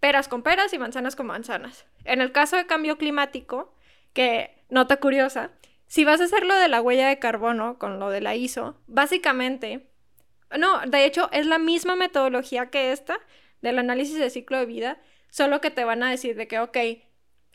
peras 0.00 0.28
con 0.28 0.42
peras 0.42 0.72
y 0.72 0.78
manzanas 0.78 1.14
con 1.14 1.26
manzanas. 1.26 1.86
En 2.04 2.20
el 2.20 2.32
caso 2.32 2.56
de 2.56 2.66
cambio 2.66 2.98
climático, 2.98 3.74
que 4.12 4.64
nota 4.70 4.96
curiosa, 4.96 5.52
si 5.86 6.04
vas 6.04 6.20
a 6.20 6.24
hacer 6.24 6.44
lo 6.44 6.54
de 6.54 6.68
la 6.68 6.80
huella 6.80 7.08
de 7.08 7.18
carbono 7.18 7.78
con 7.78 8.00
lo 8.00 8.10
de 8.10 8.20
la 8.20 8.34
ISO, 8.34 8.76
básicamente, 8.86 9.88
no, 10.58 10.80
de 10.86 11.04
hecho 11.04 11.28
es 11.32 11.46
la 11.46 11.58
misma 11.58 11.96
metodología 11.96 12.70
que 12.70 12.92
esta 12.92 13.18
del 13.60 13.78
análisis 13.78 14.18
de 14.18 14.30
ciclo 14.30 14.58
de 14.58 14.66
vida, 14.66 15.00
solo 15.30 15.60
que 15.60 15.70
te 15.70 15.84
van 15.84 16.02
a 16.02 16.10
decir 16.10 16.36
de 16.36 16.48
que, 16.48 16.58
ok, 16.58 16.78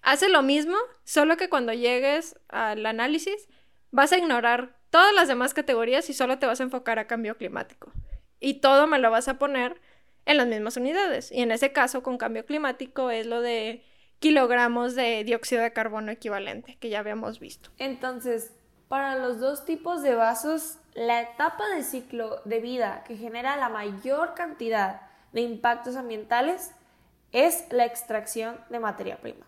hace 0.02 0.30
lo 0.30 0.42
mismo, 0.44 0.78
solo 1.04 1.38
que 1.38 1.50
cuando 1.50 1.74
llegues 1.74 2.40
al 2.48 2.86
análisis 2.86 3.50
vas 3.92 4.12
a 4.12 4.18
ignorar 4.18 4.78
todas 4.90 5.14
las 5.14 5.28
demás 5.28 5.54
categorías 5.54 6.10
y 6.10 6.14
solo 6.14 6.38
te 6.38 6.46
vas 6.46 6.60
a 6.60 6.64
enfocar 6.64 7.00
a 7.00 7.08
cambio 7.08 7.38
climático. 7.38 7.92
Y 8.40 8.56
todo 8.56 8.86
me 8.86 9.00
lo 9.00 9.10
vas 9.10 9.28
a 9.28 9.40
poner 9.40 9.82
en 10.26 10.38
las 10.38 10.48
mismas 10.48 10.78
unidades. 10.78 11.32
Y 11.32 11.42
en 11.42 11.52
ese 11.52 11.72
caso, 11.72 12.04
con 12.04 12.18
cambio 12.18 12.46
climático, 12.46 13.10
es 13.10 13.26
lo 13.26 13.42
de 13.42 13.84
kilogramos 14.20 14.96
de 14.96 15.24
dióxido 15.24 15.62
de 15.62 15.74
carbono 15.74 16.12
equivalente, 16.12 16.78
que 16.80 16.90
ya 16.90 17.00
habíamos 17.00 17.40
visto. 17.40 17.70
Entonces, 17.78 18.52
para 18.88 19.18
los 19.18 19.40
dos 19.40 19.66
tipos 19.66 20.02
de 20.02 20.16
vasos, 20.16 20.78
la 20.94 21.22
etapa 21.22 21.68
de 21.70 21.84
ciclo 21.84 22.42
de 22.46 22.60
vida 22.60 23.04
que 23.06 23.18
genera 23.18 23.58
la 23.58 23.70
mayor 23.70 24.34
cantidad 24.34 25.02
de 25.34 25.42
impactos 25.42 25.96
ambientales 25.96 26.72
es 27.32 27.66
la 27.72 27.86
extracción 27.86 28.58
de 28.70 28.80
materia 28.80 29.18
prima. 29.18 29.46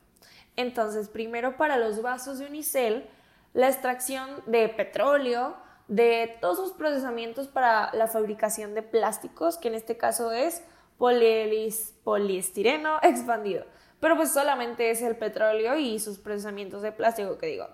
Entonces, 0.57 1.07
primero 1.07 1.55
para 1.55 1.77
los 1.77 2.01
vasos 2.01 2.39
de 2.39 2.47
unicel, 2.47 3.07
la 3.53 3.69
extracción 3.69 4.43
de 4.45 4.67
petróleo, 4.69 5.55
de 5.87 6.37
todos 6.41 6.57
sus 6.57 6.73
procesamientos 6.73 7.47
para 7.47 7.91
la 7.93 8.07
fabricación 8.07 8.73
de 8.73 8.83
plásticos, 8.83 9.57
que 9.57 9.69
en 9.69 9.75
este 9.75 9.97
caso 9.97 10.31
es 10.31 10.63
poliestireno 10.97 12.97
expandido. 13.03 13.65
Pero 13.99 14.15
pues 14.15 14.31
solamente 14.31 14.91
es 14.91 15.01
el 15.01 15.15
petróleo 15.15 15.77
y 15.77 15.99
sus 15.99 16.19
procesamientos 16.19 16.81
de 16.81 16.91
plástico, 16.91 17.37
que 17.37 17.47
digo, 17.47 17.67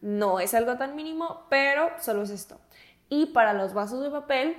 no 0.00 0.40
es 0.40 0.54
algo 0.54 0.76
tan 0.76 0.96
mínimo, 0.96 1.46
pero 1.48 1.90
solo 2.00 2.22
es 2.22 2.30
esto. 2.30 2.60
Y 3.08 3.26
para 3.26 3.54
los 3.54 3.74
vasos 3.74 4.02
de 4.02 4.10
papel 4.10 4.56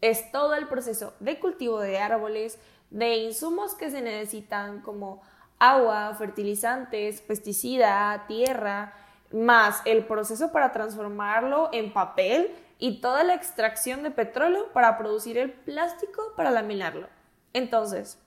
es 0.00 0.30
todo 0.30 0.54
el 0.54 0.68
proceso 0.68 1.14
de 1.20 1.38
cultivo 1.38 1.80
de 1.80 1.98
árboles, 1.98 2.58
de 2.90 3.16
insumos 3.16 3.74
que 3.74 3.90
se 3.90 4.02
necesitan 4.02 4.82
como 4.82 5.22
agua, 5.58 6.14
fertilizantes, 6.16 7.20
pesticida, 7.20 8.24
tierra, 8.28 8.94
más 9.32 9.82
el 9.84 10.04
proceso 10.04 10.52
para 10.52 10.72
transformarlo 10.72 11.68
en 11.72 11.92
papel 11.92 12.54
y 12.78 13.00
toda 13.00 13.24
la 13.24 13.34
extracción 13.34 14.02
de 14.02 14.10
petróleo 14.10 14.72
para 14.72 14.96
producir 14.96 15.36
el 15.38 15.52
plástico 15.52 16.32
para 16.36 16.50
laminarlo. 16.50 17.08
Entonces, 17.52 18.18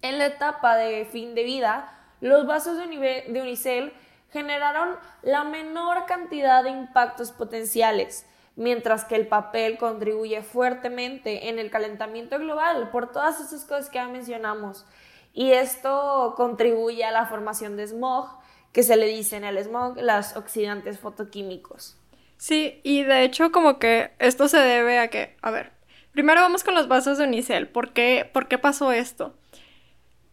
En 0.00 0.18
la 0.18 0.26
etapa 0.26 0.76
de 0.76 1.06
fin 1.06 1.34
de 1.34 1.42
vida, 1.42 1.92
los 2.20 2.46
vasos 2.46 2.76
de, 2.76 3.40
unicel 3.40 3.92
generaron 4.30 4.96
la 5.22 5.42
menor 5.42 6.06
cantidad 6.06 6.62
de 6.62 6.70
impactos 6.70 7.32
potenciales, 7.32 8.24
mientras 8.54 9.04
que 9.04 9.16
el 9.16 9.26
papel 9.26 9.76
contribuye 9.76 10.42
fuertemente 10.42 11.48
en 11.48 11.58
el 11.58 11.72
calentamiento 11.72 12.38
global 12.38 12.90
por 12.90 13.10
todas 13.10 13.40
esas 13.40 13.64
cosas 13.64 13.90
que 13.90 13.98
ya 13.98 14.06
mencionamos. 14.06 14.86
Y 15.32 15.50
esto 15.50 16.34
contribuye 16.36 17.04
a 17.04 17.10
la 17.10 17.26
formación 17.26 17.76
de 17.76 17.88
smog, 17.88 18.37
que 18.72 18.82
se 18.82 18.96
le 18.96 19.06
dice 19.06 19.36
en 19.36 19.44
el 19.44 19.58
smog 19.58 19.96
las 19.98 20.36
oxidantes 20.36 20.98
fotoquímicos. 20.98 21.96
Sí, 22.36 22.80
y 22.84 23.02
de 23.02 23.24
hecho 23.24 23.50
como 23.50 23.78
que 23.78 24.12
esto 24.18 24.48
se 24.48 24.58
debe 24.58 24.98
a 24.98 25.08
que, 25.08 25.36
a 25.42 25.50
ver, 25.50 25.72
primero 26.12 26.40
vamos 26.40 26.64
con 26.64 26.74
los 26.74 26.88
vasos 26.88 27.18
de 27.18 27.24
unicel. 27.24 27.68
¿Por 27.68 27.92
qué, 27.92 28.28
por 28.32 28.48
qué 28.48 28.58
pasó 28.58 28.92
esto? 28.92 29.36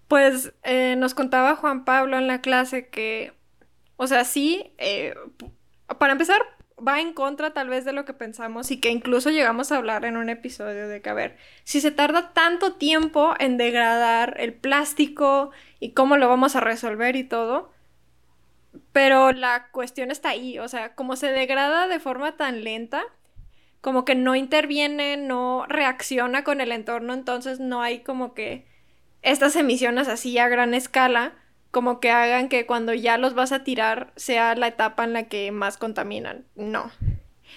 Pues 0.07 0.53
eh, 0.63 0.95
nos 0.97 1.15
contaba 1.15 1.55
Juan 1.55 1.83
Pablo 1.83 2.17
en 2.17 2.27
la 2.27 2.41
clase 2.41 2.89
que, 2.89 3.33
o 3.97 4.05
sea, 4.05 4.23
sí, 4.23 4.73
eh, 4.77 5.15
para 5.97 6.13
empezar, 6.13 6.41
va 6.75 6.99
en 6.99 7.13
contra 7.13 7.53
tal 7.53 7.69
vez 7.69 7.85
de 7.85 7.93
lo 7.93 8.05
que 8.05 8.13
pensamos 8.13 8.69
y 8.69 8.79
que 8.79 8.89
incluso 8.89 9.29
llegamos 9.29 9.71
a 9.71 9.77
hablar 9.77 10.05
en 10.05 10.17
un 10.17 10.29
episodio 10.29 10.87
de 10.87 11.01
que, 11.01 11.09
a 11.09 11.13
ver, 11.13 11.37
si 11.63 11.81
se 11.81 11.91
tarda 11.91 12.33
tanto 12.33 12.73
tiempo 12.73 13.33
en 13.39 13.57
degradar 13.57 14.35
el 14.39 14.53
plástico 14.53 15.51
y 15.79 15.93
cómo 15.93 16.17
lo 16.17 16.29
vamos 16.29 16.55
a 16.55 16.59
resolver 16.59 17.15
y 17.15 17.23
todo, 17.23 17.71
pero 18.91 19.31
la 19.31 19.69
cuestión 19.71 20.11
está 20.11 20.29
ahí, 20.29 20.59
o 20.59 20.67
sea, 20.67 20.95
como 20.95 21.15
se 21.15 21.31
degrada 21.31 21.87
de 21.87 21.99
forma 21.99 22.37
tan 22.37 22.63
lenta, 22.63 23.03
como 23.81 24.05
que 24.05 24.15
no 24.15 24.35
interviene, 24.35 25.17
no 25.17 25.65
reacciona 25.67 26.43
con 26.43 26.61
el 26.61 26.71
entorno, 26.71 27.13
entonces 27.13 27.59
no 27.59 27.81
hay 27.81 27.99
como 27.99 28.33
que 28.33 28.65
estas 29.21 29.55
emisiones 29.55 30.07
así 30.07 30.37
a 30.37 30.47
gran 30.47 30.73
escala 30.73 31.33
como 31.75 31.99
que 31.99 32.09
hagan 32.09 32.47
que 32.47 32.65
cuando 32.65 32.93
ya 32.93 33.17
los 33.17 33.33
vas 33.33 33.51
a 33.51 33.65
tirar 33.65 34.13
sea 34.15 34.55
la 34.55 34.67
etapa 34.67 35.03
en 35.03 35.11
la 35.11 35.23
que 35.23 35.51
más 35.51 35.77
contaminan. 35.77 36.45
No. 36.55 36.89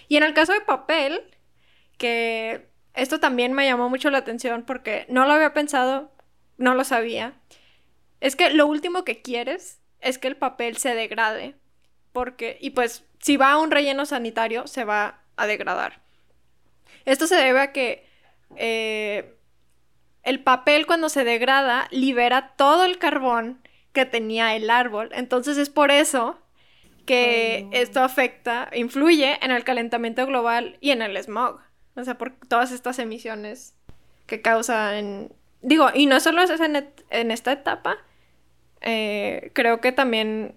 Y 0.09 0.17
en 0.17 0.25
el 0.25 0.35
caso 0.35 0.53
de 0.53 0.61
papel, 0.61 1.21
que 1.99 2.69
esto 2.95 3.21
también 3.21 3.53
me 3.53 3.65
llamó 3.65 3.89
mucho 3.89 4.11
la 4.11 4.19
atención 4.19 4.65
porque 4.65 5.07
no 5.09 5.25
lo 5.25 5.35
había 5.35 5.55
pensado, 5.55 6.11
no 6.57 6.75
lo 6.75 6.83
sabía. 6.83 7.35
Es 8.21 8.35
que 8.35 8.51
lo 8.51 8.67
último 8.67 9.05
que 9.05 9.23
quieres 9.23 9.81
es 10.01 10.19
que 10.19 10.29
el 10.29 10.37
papel 10.37 10.77
se 10.77 10.95
degrade. 10.95 11.55
Porque, 12.13 12.59
y 12.61 12.71
pues, 12.71 13.05
si 13.21 13.37
va 13.37 13.53
a 13.53 13.59
un 13.59 13.71
relleno 13.71 14.07
sanitario, 14.07 14.67
se 14.67 14.85
va 14.85 15.21
a 15.37 15.47
degradar. 15.47 16.01
Esto 17.05 17.27
se 17.27 17.37
debe 17.37 17.61
a 17.61 17.73
que 17.73 18.07
eh, 18.57 19.35
el 20.23 20.41
papel 20.41 20.87
cuando 20.87 21.09
se 21.09 21.25
degrada 21.25 21.89
libera 21.91 22.55
todo 22.57 22.85
el 22.85 22.99
carbón 22.99 23.61
que 23.93 24.05
tenía 24.05 24.55
el 24.57 24.71
árbol. 24.71 25.11
Entonces 25.13 25.59
es 25.59 25.71
por 25.71 25.91
eso 25.91 26.39
que 27.07 27.67
esto 27.73 28.03
afecta, 28.03 28.69
influye 28.75 29.39
en 29.43 29.51
el 29.51 29.65
calentamiento 29.65 30.27
global 30.27 30.77
y 30.83 30.91
en 30.91 31.01
el 31.01 31.17
smog. 31.17 31.61
O 31.97 32.05
sea, 32.05 32.19
por 32.19 32.33
todas 32.47 32.71
estas 32.71 32.99
emisiones 32.99 33.75
que 34.27 34.43
causan... 34.43 35.33
Digo, 35.63 35.89
y 35.95 36.07
no 36.07 36.21
solo 36.21 36.43
es 36.43 36.51
en, 36.61 37.31
esta 37.31 37.53
etapa, 37.53 37.97
eh, 38.81 39.51
creo 39.55 39.81
que 39.81 39.93
también 39.93 40.55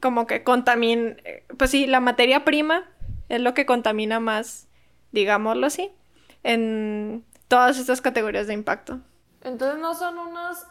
como 0.00 0.26
que 0.26 0.42
contamina, 0.42 1.16
pues 1.56 1.70
sí, 1.70 1.86
la 1.86 2.00
materia 2.00 2.44
prima 2.44 2.88
es 3.28 3.40
lo 3.40 3.54
que 3.54 3.66
contamina 3.66 4.20
más, 4.20 4.68
digámoslo 5.12 5.66
así, 5.66 5.92
en 6.42 7.24
todas 7.48 7.78
estas 7.78 8.00
categorías 8.00 8.46
de 8.46 8.54
impacto. 8.54 9.00
Entonces 9.42 9.80
no 9.80 9.94
son 9.94 10.18
unas 10.18 10.68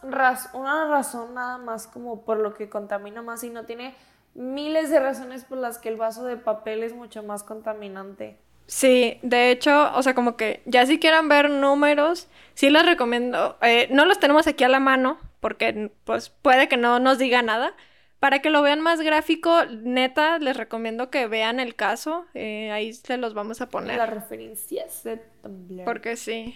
una 0.53 0.87
razón 0.87 1.33
nada 1.33 1.57
más 1.57 1.87
como 1.87 2.23
por 2.23 2.39
lo 2.39 2.53
que 2.53 2.69
contamina 2.69 3.21
más, 3.21 3.41
sino 3.41 3.65
tiene 3.65 3.95
miles 4.33 4.89
de 4.89 4.99
razones 4.99 5.43
por 5.43 5.57
las 5.57 5.77
que 5.77 5.89
el 5.89 5.97
vaso 5.97 6.25
de 6.25 6.37
papel 6.37 6.83
es 6.83 6.93
mucho 6.93 7.23
más 7.23 7.43
contaminante. 7.43 8.37
Sí, 8.67 9.19
de 9.21 9.51
hecho, 9.51 9.91
o 9.95 10.01
sea, 10.01 10.15
como 10.15 10.37
que 10.37 10.61
ya 10.65 10.85
si 10.85 10.99
quieran 10.99 11.27
ver 11.27 11.49
números, 11.49 12.29
sí 12.53 12.69
les 12.69 12.85
recomiendo, 12.85 13.57
eh, 13.61 13.89
no 13.91 14.05
los 14.05 14.19
tenemos 14.19 14.47
aquí 14.47 14.63
a 14.63 14.69
la 14.69 14.79
mano, 14.79 15.17
porque 15.41 15.91
pues 16.05 16.29
puede 16.29 16.69
que 16.69 16.77
no 16.77 16.99
nos 16.99 17.17
diga 17.17 17.41
nada. 17.41 17.75
Para 18.19 18.39
que 18.39 18.51
lo 18.51 18.61
vean 18.61 18.81
más 18.81 19.01
gráfico, 19.01 19.65
neta, 19.65 20.37
les 20.37 20.55
recomiendo 20.55 21.09
que 21.09 21.25
vean 21.25 21.59
el 21.59 21.75
caso. 21.75 22.27
Eh, 22.35 22.71
ahí 22.71 22.93
se 22.93 23.17
los 23.17 23.33
vamos 23.33 23.61
a 23.61 23.69
poner. 23.69 23.97
Las 23.97 24.11
referencias 24.11 25.03
de 25.03 25.17
Tumblr. 25.17 25.83
Porque 25.83 26.15
sí. 26.15 26.55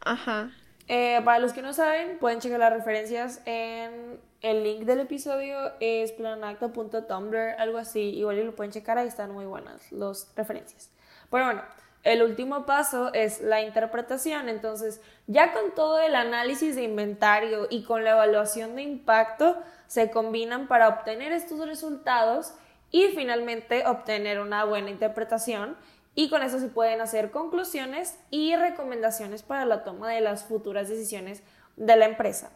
Ajá. 0.00 0.50
Eh, 0.88 1.20
para 1.24 1.38
los 1.38 1.54
que 1.54 1.62
no 1.62 1.72
saben, 1.72 2.18
pueden 2.18 2.40
checar 2.40 2.60
las 2.60 2.72
referencias 2.72 3.40
en 3.46 4.20
el 4.42 4.64
link 4.64 4.80
del 4.80 5.00
episodio, 5.00 5.72
es 5.80 6.12
planacto.tumblr, 6.12 7.54
algo 7.58 7.78
así. 7.78 8.00
Igual 8.00 8.44
lo 8.44 8.54
pueden 8.54 8.72
checar, 8.72 8.98
ahí 8.98 9.08
están 9.08 9.30
muy 9.30 9.46
buenas 9.46 9.90
las 9.92 10.32
referencias. 10.36 10.90
Pero 11.30 11.44
bueno, 11.44 11.62
el 12.02 12.22
último 12.22 12.66
paso 12.66 13.12
es 13.12 13.40
la 13.40 13.62
interpretación. 13.62 14.48
Entonces, 14.48 15.00
ya 15.26 15.52
con 15.52 15.74
todo 15.74 16.00
el 16.00 16.14
análisis 16.14 16.76
de 16.76 16.82
inventario 16.82 17.66
y 17.70 17.84
con 17.84 18.04
la 18.04 18.12
evaluación 18.12 18.76
de 18.76 18.82
impacto, 18.82 19.56
se 19.86 20.10
combinan 20.10 20.68
para 20.68 20.88
obtener 20.88 21.32
estos 21.32 21.66
resultados 21.66 22.54
y 22.90 23.08
finalmente 23.08 23.86
obtener 23.86 24.40
una 24.40 24.64
buena 24.64 24.90
interpretación 24.90 25.76
y 26.14 26.28
con 26.28 26.42
eso 26.42 26.58
se 26.58 26.68
pueden 26.68 27.00
hacer 27.00 27.30
conclusiones 27.30 28.18
y 28.30 28.56
recomendaciones 28.56 29.42
para 29.42 29.64
la 29.64 29.84
toma 29.84 30.10
de 30.10 30.20
las 30.20 30.44
futuras 30.44 30.88
decisiones 30.88 31.42
de 31.76 31.96
la 31.96 32.06
empresa. 32.06 32.50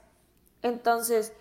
Entonces, 0.63 1.33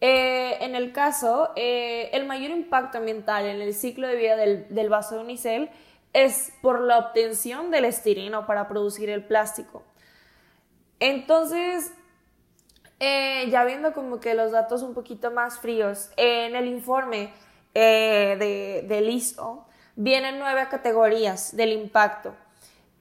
eh, 0.00 0.58
en 0.60 0.74
el 0.74 0.92
caso, 0.92 1.50
eh, 1.54 2.10
el 2.12 2.26
mayor 2.26 2.50
impacto 2.50 2.98
ambiental 2.98 3.46
en 3.46 3.60
el 3.60 3.74
ciclo 3.74 4.08
de 4.08 4.16
vida 4.16 4.36
del, 4.36 4.88
vaso 4.88 5.14
de 5.14 5.20
unicel 5.20 5.70
es 6.12 6.52
por 6.62 6.80
la 6.80 6.98
obtención 6.98 7.70
del 7.70 7.84
estireno 7.84 8.46
para 8.46 8.68
producir 8.68 9.10
el 9.10 9.24
plástico. 9.24 9.82
Entonces, 11.00 11.92
eh, 13.00 13.48
ya 13.50 13.64
viendo 13.64 13.92
como 13.92 14.20
que 14.20 14.34
los 14.34 14.52
datos 14.52 14.82
un 14.82 14.94
poquito 14.94 15.30
más 15.30 15.58
fríos, 15.58 16.10
en 16.16 16.54
el 16.54 16.66
informe 16.66 17.32
de, 17.74 18.84
del 18.86 19.08
ISO, 19.08 19.66
vienen 19.96 20.38
nueve 20.38 20.68
categorías 20.70 21.56
del 21.56 21.72
impacto 21.72 22.34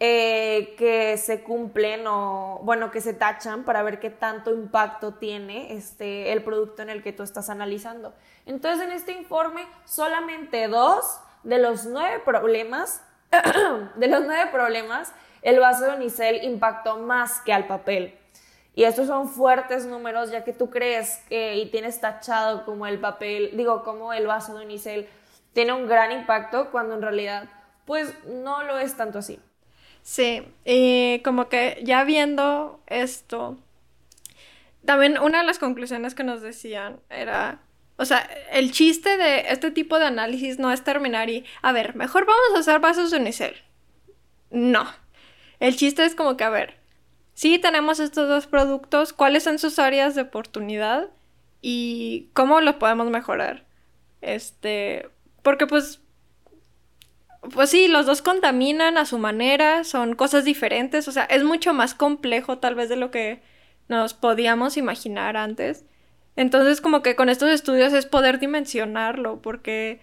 eh, 0.03 0.73
que 0.79 1.15
se 1.17 1.43
cumplen 1.43 2.07
o, 2.07 2.59
bueno, 2.63 2.89
que 2.89 3.01
se 3.01 3.13
tachan 3.13 3.65
para 3.65 3.83
ver 3.83 3.99
qué 3.99 4.09
tanto 4.09 4.51
impacto 4.51 5.13
tiene 5.13 5.73
este, 5.73 6.31
el 6.31 6.43
producto 6.43 6.81
en 6.81 6.89
el 6.89 7.03
que 7.03 7.13
tú 7.13 7.21
estás 7.21 7.51
analizando. 7.51 8.15
Entonces, 8.47 8.83
en 8.83 8.93
este 8.93 9.11
informe, 9.11 9.63
solamente 9.85 10.67
dos 10.67 11.19
de 11.43 11.59
los 11.59 11.85
nueve 11.85 12.21
problemas, 12.23 13.03
de 13.95 14.07
los 14.07 14.25
nueve 14.25 14.49
problemas, 14.51 15.13
el 15.41 15.59
vaso 15.59 15.85
de 15.85 15.95
unicel 15.95 16.43
impactó 16.43 16.97
más 16.97 17.41
que 17.41 17.53
al 17.53 17.67
papel. 17.67 18.17
Y 18.73 18.83
estos 18.83 19.07
son 19.07 19.27
fuertes 19.27 19.85
números, 19.85 20.31
ya 20.31 20.43
que 20.43 20.53
tú 20.53 20.69
crees 20.69 21.17
que, 21.27 21.55
y 21.55 21.69
tienes 21.69 21.99
tachado 21.99 22.63
como 22.63 22.87
el 22.87 22.99
papel, 22.99 23.51
digo, 23.57 23.83
como 23.83 24.13
el 24.13 24.27
vaso 24.27 24.57
de 24.57 24.65
unicel 24.65 25.09
tiene 25.53 25.73
un 25.73 25.87
gran 25.87 26.11
impacto 26.11 26.71
cuando 26.71 26.95
en 26.95 27.01
realidad 27.01 27.49
pues 27.85 28.13
no 28.25 28.63
lo 28.63 28.77
es 28.77 28.95
tanto 28.95 29.19
así. 29.19 29.39
Sí, 30.03 30.47
y 30.65 31.21
como 31.23 31.49
que 31.49 31.81
ya 31.83 32.03
viendo 32.03 32.79
esto, 32.87 33.57
también 34.85 35.19
una 35.19 35.39
de 35.39 35.45
las 35.45 35.59
conclusiones 35.59 36.15
que 36.15 36.23
nos 36.23 36.41
decían 36.41 36.99
era, 37.09 37.59
o 38.01 38.05
sea, 38.05 38.27
el 38.51 38.71
chiste 38.71 39.15
de 39.15 39.45
este 39.49 39.69
tipo 39.69 39.99
de 39.99 40.05
análisis 40.05 40.57
no 40.57 40.71
es 40.71 40.83
terminar 40.83 41.29
y, 41.29 41.45
a 41.61 41.71
ver, 41.71 41.95
mejor 41.95 42.25
vamos 42.25 42.55
a 42.55 42.59
hacer 42.59 42.79
vasos 42.79 43.11
de 43.11 43.17
unicel. 43.17 43.55
No. 44.49 44.87
El 45.59 45.75
chiste 45.75 46.03
es 46.03 46.15
como 46.15 46.35
que, 46.35 46.43
a 46.43 46.49
ver, 46.49 46.79
sí 47.35 47.59
tenemos 47.59 47.99
estos 47.99 48.27
dos 48.27 48.47
productos, 48.47 49.13
¿cuáles 49.13 49.43
son 49.43 49.59
sus 49.59 49.77
áreas 49.77 50.15
de 50.15 50.23
oportunidad 50.23 51.09
y 51.61 52.29
cómo 52.33 52.59
los 52.59 52.77
podemos 52.77 53.11
mejorar? 53.11 53.65
Este, 54.21 55.07
porque 55.43 55.67
pues, 55.67 56.01
pues 57.53 57.69
sí, 57.69 57.87
los 57.87 58.07
dos 58.07 58.23
contaminan 58.23 58.97
a 58.97 59.05
su 59.05 59.19
manera, 59.19 59.83
son 59.83 60.15
cosas 60.15 60.43
diferentes, 60.43 61.07
o 61.07 61.11
sea, 61.11 61.25
es 61.25 61.43
mucho 61.43 61.75
más 61.75 61.93
complejo 61.93 62.57
tal 62.57 62.73
vez 62.73 62.89
de 62.89 62.95
lo 62.95 63.11
que 63.11 63.43
nos 63.89 64.15
podíamos 64.15 64.75
imaginar 64.75 65.37
antes. 65.37 65.85
Entonces, 66.41 66.81
como 66.81 67.03
que 67.03 67.15
con 67.15 67.29
estos 67.29 67.51
estudios 67.51 67.93
es 67.93 68.07
poder 68.07 68.39
dimensionarlo, 68.39 69.43
porque, 69.43 70.01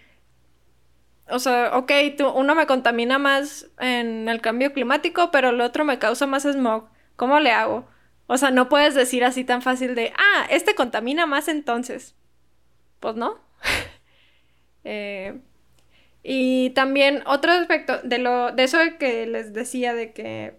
o 1.28 1.40
sea, 1.40 1.76
ok, 1.76 1.90
tú, 2.16 2.28
uno 2.28 2.54
me 2.54 2.68
contamina 2.68 3.18
más 3.18 3.66
en 3.80 4.28
el 4.28 4.40
cambio 4.40 4.72
climático, 4.72 5.32
pero 5.32 5.48
el 5.48 5.60
otro 5.60 5.84
me 5.84 5.98
causa 5.98 6.28
más 6.28 6.44
smog. 6.44 6.90
¿Cómo 7.16 7.40
le 7.40 7.50
hago? 7.50 7.88
O 8.28 8.36
sea, 8.38 8.52
no 8.52 8.68
puedes 8.68 8.94
decir 8.94 9.24
así 9.24 9.42
tan 9.42 9.62
fácil 9.62 9.96
de, 9.96 10.12
ah, 10.16 10.46
este 10.48 10.76
contamina 10.76 11.26
más 11.26 11.48
entonces. 11.48 12.14
Pues 13.00 13.16
no. 13.16 13.40
Eh, 14.84 15.38
y 16.22 16.70
también 16.70 17.22
otro 17.26 17.52
aspecto 17.52 18.00
de, 18.04 18.16
lo, 18.16 18.52
de 18.52 18.62
eso 18.62 18.78
que 18.98 19.26
les 19.26 19.52
decía 19.52 19.92
de 19.92 20.12
que 20.14 20.54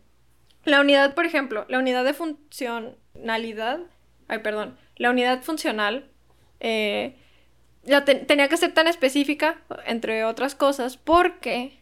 la 0.66 0.82
unidad, 0.82 1.16
por 1.16 1.26
ejemplo, 1.26 1.66
la 1.68 1.80
unidad 1.80 2.04
de 2.04 2.14
funcionalidad, 2.14 3.80
ay, 4.28 4.40
perdón, 4.40 4.78
la 5.00 5.10
unidad 5.10 5.42
funcional 5.42 6.06
eh, 6.60 7.16
tenía 8.28 8.48
que 8.50 8.58
ser 8.58 8.74
tan 8.74 8.88
específica, 8.88 9.62
entre 9.88 10.26
otras 10.26 10.54
cosas, 10.54 10.98
porque 10.98 11.80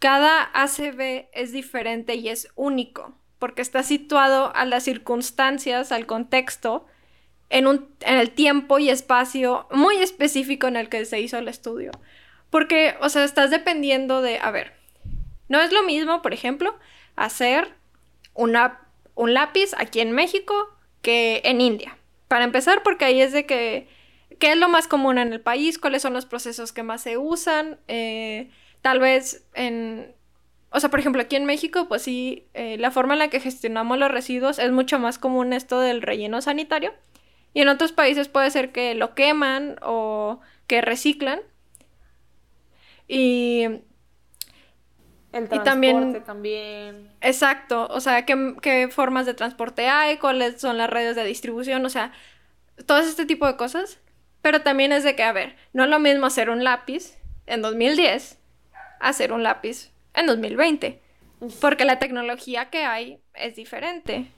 cada 0.00 0.50
ACB 0.54 1.28
es 1.32 1.52
diferente 1.52 2.16
y 2.16 2.30
es 2.30 2.48
único, 2.56 3.14
porque 3.38 3.62
está 3.62 3.82
situado 3.82 4.52
a 4.56 4.64
las 4.64 4.82
circunstancias, 4.82 5.92
al 5.92 6.06
contexto, 6.06 6.86
en, 7.50 7.66
un, 7.66 7.88
en 8.00 8.16
el 8.16 8.30
tiempo 8.30 8.78
y 8.78 8.88
espacio 8.88 9.68
muy 9.70 9.96
específico 9.98 10.66
en 10.66 10.76
el 10.76 10.88
que 10.88 11.04
se 11.04 11.20
hizo 11.20 11.36
el 11.36 11.48
estudio. 11.48 11.90
Porque, 12.48 12.96
o 13.00 13.08
sea, 13.10 13.24
estás 13.24 13.50
dependiendo 13.50 14.22
de, 14.22 14.38
a 14.38 14.50
ver, 14.50 14.72
no 15.48 15.60
es 15.60 15.72
lo 15.72 15.82
mismo, 15.82 16.22
por 16.22 16.32
ejemplo, 16.32 16.74
hacer 17.16 17.74
una, 18.34 18.80
un 19.14 19.34
lápiz 19.34 19.72
aquí 19.76 20.00
en 20.00 20.12
México 20.12 20.54
que 21.02 21.42
en 21.44 21.60
India. 21.60 21.99
Para 22.30 22.44
empezar, 22.44 22.84
porque 22.84 23.04
ahí 23.04 23.20
es 23.20 23.32
de 23.32 23.44
que, 23.44 23.88
¿qué 24.38 24.52
es 24.52 24.56
lo 24.56 24.68
más 24.68 24.86
común 24.86 25.18
en 25.18 25.32
el 25.32 25.40
país? 25.40 25.78
¿Cuáles 25.78 26.02
son 26.02 26.12
los 26.12 26.26
procesos 26.26 26.70
que 26.70 26.84
más 26.84 27.02
se 27.02 27.18
usan? 27.18 27.80
Eh, 27.88 28.50
tal 28.82 29.00
vez 29.00 29.48
en, 29.52 30.14
o 30.70 30.78
sea, 30.78 30.90
por 30.90 31.00
ejemplo, 31.00 31.20
aquí 31.20 31.34
en 31.34 31.44
México, 31.44 31.88
pues 31.88 32.02
sí, 32.02 32.46
eh, 32.54 32.78
la 32.78 32.92
forma 32.92 33.14
en 33.14 33.18
la 33.18 33.30
que 33.30 33.40
gestionamos 33.40 33.98
los 33.98 34.12
residuos 34.12 34.60
es 34.60 34.70
mucho 34.70 35.00
más 35.00 35.18
común 35.18 35.52
esto 35.52 35.80
del 35.80 36.02
relleno 36.02 36.40
sanitario. 36.40 36.94
Y 37.52 37.62
en 37.62 37.68
otros 37.68 37.90
países 37.90 38.28
puede 38.28 38.52
ser 38.52 38.70
que 38.70 38.94
lo 38.94 39.16
queman 39.16 39.74
o 39.82 40.38
que 40.68 40.82
reciclan. 40.82 41.40
Y. 43.08 43.66
El 45.32 45.48
transporte 45.48 46.20
también, 46.20 47.12
Exacto. 47.20 47.86
O 47.90 48.00
sea, 48.00 48.26
¿qué, 48.26 48.56
¿qué, 48.60 48.88
formas 48.88 49.26
de 49.26 49.34
transporte 49.34 49.88
hay, 49.88 50.18
cuáles 50.18 50.60
son 50.60 50.76
las 50.76 50.90
redes 50.90 51.14
de 51.14 51.24
distribución, 51.24 51.84
o 51.86 51.90
sea, 51.90 52.12
todo 52.86 52.98
este 52.98 53.26
tipo 53.26 53.46
de 53.46 53.56
cosas. 53.56 53.98
Pero 54.42 54.62
también 54.62 54.90
es 54.90 55.04
de 55.04 55.14
que, 55.14 55.22
a 55.22 55.32
ver, 55.32 55.54
no 55.72 55.84
es 55.84 55.90
lo 55.90 55.98
mismo 55.98 56.26
hacer 56.26 56.50
un 56.50 56.64
lápiz 56.64 57.16
en 57.46 57.62
2010 57.62 58.40
hacer 59.00 59.32
un 59.32 59.42
lápiz 59.42 59.90
en 60.14 60.26
2020. 60.26 61.02
Porque 61.60 61.86
la 61.86 61.98
tecnología 61.98 62.68
que 62.68 62.84
hay 62.84 63.20
es 63.34 63.56
diferente. 63.56 64.30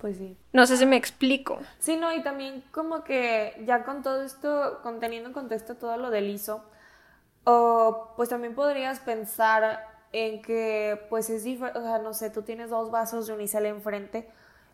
Pues 0.00 0.16
sí. 0.16 0.36
No 0.52 0.66
sé 0.66 0.76
si 0.76 0.86
me 0.86 0.96
explico. 0.96 1.60
Sí, 1.80 1.96
no, 1.96 2.14
y 2.14 2.22
también 2.22 2.62
como 2.70 3.02
que 3.02 3.60
ya 3.66 3.82
con 3.82 4.02
todo 4.02 4.22
esto, 4.22 4.78
con 4.84 5.00
teniendo 5.00 5.28
en 5.28 5.34
contexto 5.34 5.74
todo 5.74 5.96
lo 5.96 6.10
del 6.10 6.30
ISO, 6.30 6.64
o 7.42 8.12
pues 8.16 8.28
también 8.28 8.54
podrías 8.54 9.00
pensar 9.00 9.84
en 10.12 10.42
que 10.42 11.00
pues 11.08 11.30
es 11.30 11.44
diferente, 11.44 11.78
o 11.78 11.82
sea, 11.82 11.98
no 11.98 12.14
sé, 12.14 12.30
tú 12.30 12.42
tienes 12.42 12.70
dos 12.70 12.90
vasos 12.90 13.26
de 13.26 13.32
unicel 13.34 13.66
enfrente, 13.66 14.28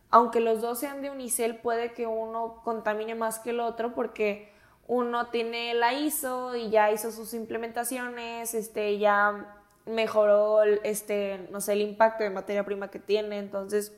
aunque 0.09 0.39
los 0.39 0.61
dos 0.61 0.79
sean 0.79 1.01
de 1.01 1.09
unicel, 1.09 1.57
puede 1.57 1.93
que 1.93 2.07
uno 2.07 2.61
contamine 2.63 3.15
más 3.15 3.39
que 3.39 3.49
el 3.49 3.59
otro 3.59 3.93
porque 3.93 4.53
uno 4.87 5.27
tiene 5.27 5.73
la 5.73 5.93
ISO 5.93 6.55
y 6.55 6.69
ya 6.69 6.91
hizo 6.91 7.11
sus 7.11 7.33
implementaciones, 7.33 8.53
este, 8.53 8.97
ya 8.99 9.61
mejoró, 9.85 10.63
este, 10.63 11.47
no 11.51 11.61
sé, 11.61 11.73
el 11.73 11.81
impacto 11.81 12.23
de 12.23 12.29
materia 12.29 12.63
prima 12.65 12.89
que 12.89 12.99
tiene, 12.99 13.39
entonces 13.39 13.97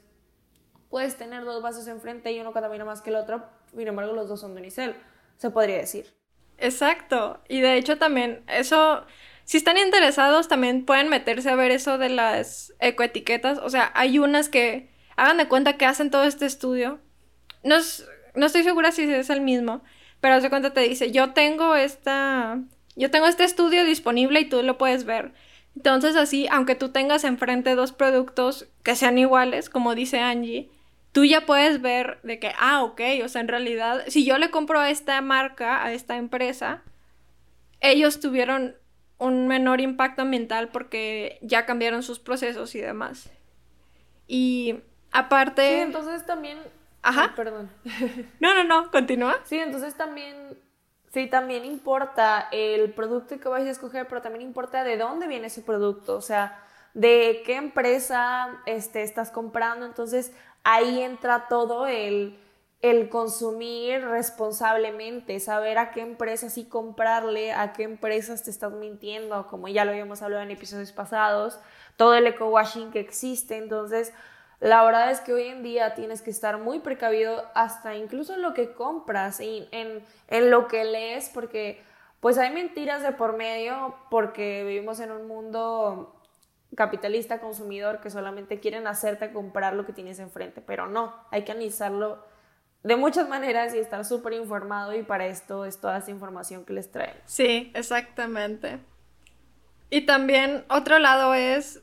puedes 0.89 1.17
tener 1.17 1.43
dos 1.43 1.61
vasos 1.61 1.87
enfrente 1.87 2.31
y 2.31 2.39
uno 2.39 2.53
contamina 2.53 2.85
más 2.85 3.01
que 3.01 3.09
el 3.09 3.17
otro, 3.17 3.43
sin 3.75 3.87
embargo 3.87 4.13
los 4.13 4.29
dos 4.29 4.39
son 4.39 4.53
de 4.55 4.61
unicel, 4.61 4.95
se 5.37 5.49
podría 5.49 5.77
decir. 5.77 6.13
Exacto, 6.57 7.39
y 7.47 7.61
de 7.61 7.77
hecho 7.77 7.97
también 7.97 8.43
eso, 8.47 9.05
si 9.47 9.55
están 9.55 9.77
interesados 9.77 10.49
también 10.49 10.83
pueden 10.83 11.07
meterse 11.07 11.49
a 11.49 11.55
ver 11.55 11.71
eso 11.71 11.97
de 11.97 12.09
las 12.09 12.73
ecoetiquetas, 12.81 13.59
o 13.59 13.69
sea, 13.69 13.93
hay 13.95 14.19
unas 14.19 14.49
que 14.49 14.89
hagan 15.15 15.37
de 15.37 15.47
cuenta 15.47 15.77
que 15.77 15.85
hacen 15.85 16.11
todo 16.11 16.25
este 16.25 16.45
estudio, 16.45 16.99
no, 17.63 17.77
no 18.35 18.45
estoy 18.45 18.63
segura 18.63 18.91
si 18.91 19.03
es 19.03 19.29
el 19.29 19.39
mismo, 19.39 19.83
pero 20.19 20.35
hace 20.35 20.49
cuenta 20.49 20.73
te 20.73 20.81
dice, 20.81 21.13
yo 21.13 21.31
tengo 21.31 21.77
esta, 21.77 22.59
yo 22.97 23.09
tengo 23.09 23.25
este 23.27 23.45
estudio 23.45 23.85
disponible 23.85 24.41
y 24.41 24.49
tú 24.49 24.61
lo 24.63 24.77
puedes 24.77 25.05
ver. 25.05 25.31
Entonces 25.77 26.17
así, 26.17 26.49
aunque 26.51 26.75
tú 26.75 26.89
tengas 26.89 27.23
enfrente 27.23 27.75
dos 27.75 27.93
productos 27.93 28.67
que 28.83 28.97
sean 28.97 29.17
iguales, 29.17 29.69
como 29.69 29.95
dice 29.95 30.19
Angie, 30.19 30.69
tú 31.13 31.23
ya 31.23 31.45
puedes 31.45 31.81
ver 31.81 32.19
de 32.23 32.37
que, 32.39 32.51
ah, 32.59 32.83
ok, 32.83 32.99
o 33.23 33.29
sea, 33.29 33.39
en 33.39 33.47
realidad, 33.47 34.03
si 34.07 34.25
yo 34.25 34.37
le 34.39 34.51
compro 34.51 34.81
a 34.81 34.89
esta 34.89 35.21
marca, 35.21 35.85
a 35.85 35.93
esta 35.93 36.17
empresa, 36.17 36.83
ellos 37.79 38.19
tuvieron 38.19 38.75
un 39.17 39.47
menor 39.47 39.81
impacto 39.81 40.21
ambiental 40.21 40.69
porque 40.69 41.39
ya 41.41 41.65
cambiaron 41.65 42.03
sus 42.03 42.19
procesos 42.19 42.75
y 42.75 42.81
demás. 42.81 43.29
Y 44.27 44.79
aparte... 45.11 45.67
Sí, 45.67 45.81
entonces 45.81 46.25
también 46.25 46.59
Ajá. 47.07 47.33
perdón. 47.35 47.69
No, 48.39 48.53
no, 48.53 48.63
no, 48.63 48.91
continúa. 48.91 49.39
Sí, 49.45 49.57
entonces 49.57 49.95
también, 49.95 50.59
sí, 51.13 51.27
también 51.27 51.65
importa 51.65 52.49
el 52.51 52.91
producto 52.93 53.39
que 53.39 53.47
vais 53.49 53.65
a 53.65 53.71
escoger, 53.71 54.07
pero 54.07 54.21
también 54.21 54.41
importa 54.41 54.83
de 54.83 54.97
dónde 54.97 55.27
viene 55.27 55.47
ese 55.47 55.61
producto, 55.61 56.17
o 56.17 56.21
sea, 56.21 56.63
de 56.93 57.43
qué 57.45 57.55
empresa 57.55 58.61
este, 58.65 59.03
estás 59.03 59.31
comprando. 59.31 59.85
Entonces 59.85 60.33
ahí 60.63 61.01
entra 61.01 61.47
todo 61.47 61.87
el, 61.87 62.37
el 62.81 63.09
consumir 63.09 64.05
responsablemente, 64.05 65.39
saber 65.39 65.77
a 65.79 65.91
qué 65.91 66.01
empresas 66.01 66.53
sí 66.53 66.65
comprarle, 66.65 67.51
a 67.51 67.73
qué 67.73 67.83
empresas 67.83 68.43
te 68.43 68.51
estás 68.51 68.71
mintiendo, 68.73 69.47
como 69.47 69.67
ya 69.67 69.83
lo 69.83 69.91
habíamos 69.91 70.21
hablado 70.21 70.43
en 70.43 70.51
episodios 70.51 70.91
pasados, 70.91 71.59
todo 71.95 72.13
el 72.13 72.27
eco-washing 72.27 72.91
que 72.91 72.99
existe. 72.99 73.57
Entonces, 73.57 74.13
la 74.59 74.83
verdad 74.83 75.11
es 75.11 75.21
que 75.21 75.33
hoy 75.33 75.47
en 75.47 75.63
día 75.63 75.95
tienes 75.95 76.21
que 76.21 76.29
estar 76.29 76.59
muy 76.59 76.79
precavido 76.79 77.45
hasta 77.55 77.95
incluso 77.95 78.33
en 78.33 78.41
lo 78.41 78.53
que 78.53 78.73
compras 78.73 79.39
y 79.39 79.67
en, 79.71 80.03
en 80.27 80.51
lo 80.51 80.67
que 80.67 80.83
lees 80.83 81.29
porque 81.29 81.81
pues 82.19 82.37
hay 82.39 82.51
mentiras 82.51 83.03
de 83.03 83.11
por 83.11 83.37
medio 83.37 83.95
porque 84.09 84.63
vivimos 84.63 84.99
en 84.99 85.11
un 85.11 85.27
mundo 85.27 86.15
capitalista 86.75 87.39
consumidor 87.39 88.01
que 88.01 88.09
solamente 88.09 88.59
quieren 88.59 88.87
hacerte 88.87 89.31
comprar 89.31 89.73
lo 89.73 89.85
que 89.85 89.93
tienes 89.93 90.19
enfrente, 90.19 90.61
pero 90.61 90.87
no, 90.87 91.13
hay 91.31 91.43
que 91.43 91.51
analizarlo 91.51 92.23
de 92.83 92.95
muchas 92.95 93.27
maneras 93.27 93.73
y 93.73 93.79
estar 93.79 94.05
súper 94.05 94.33
informado 94.33 94.95
y 94.95 95.03
para 95.03 95.27
esto 95.27 95.65
es 95.65 95.79
toda 95.79 95.97
esa 95.97 96.11
información 96.11 96.65
que 96.65 96.73
les 96.73 96.91
traen. 96.91 97.17
Sí, 97.25 97.71
exactamente. 97.73 98.79
Y 99.89 100.01
también 100.01 100.65
otro 100.69 100.99
lado 100.99 101.33
es, 101.33 101.81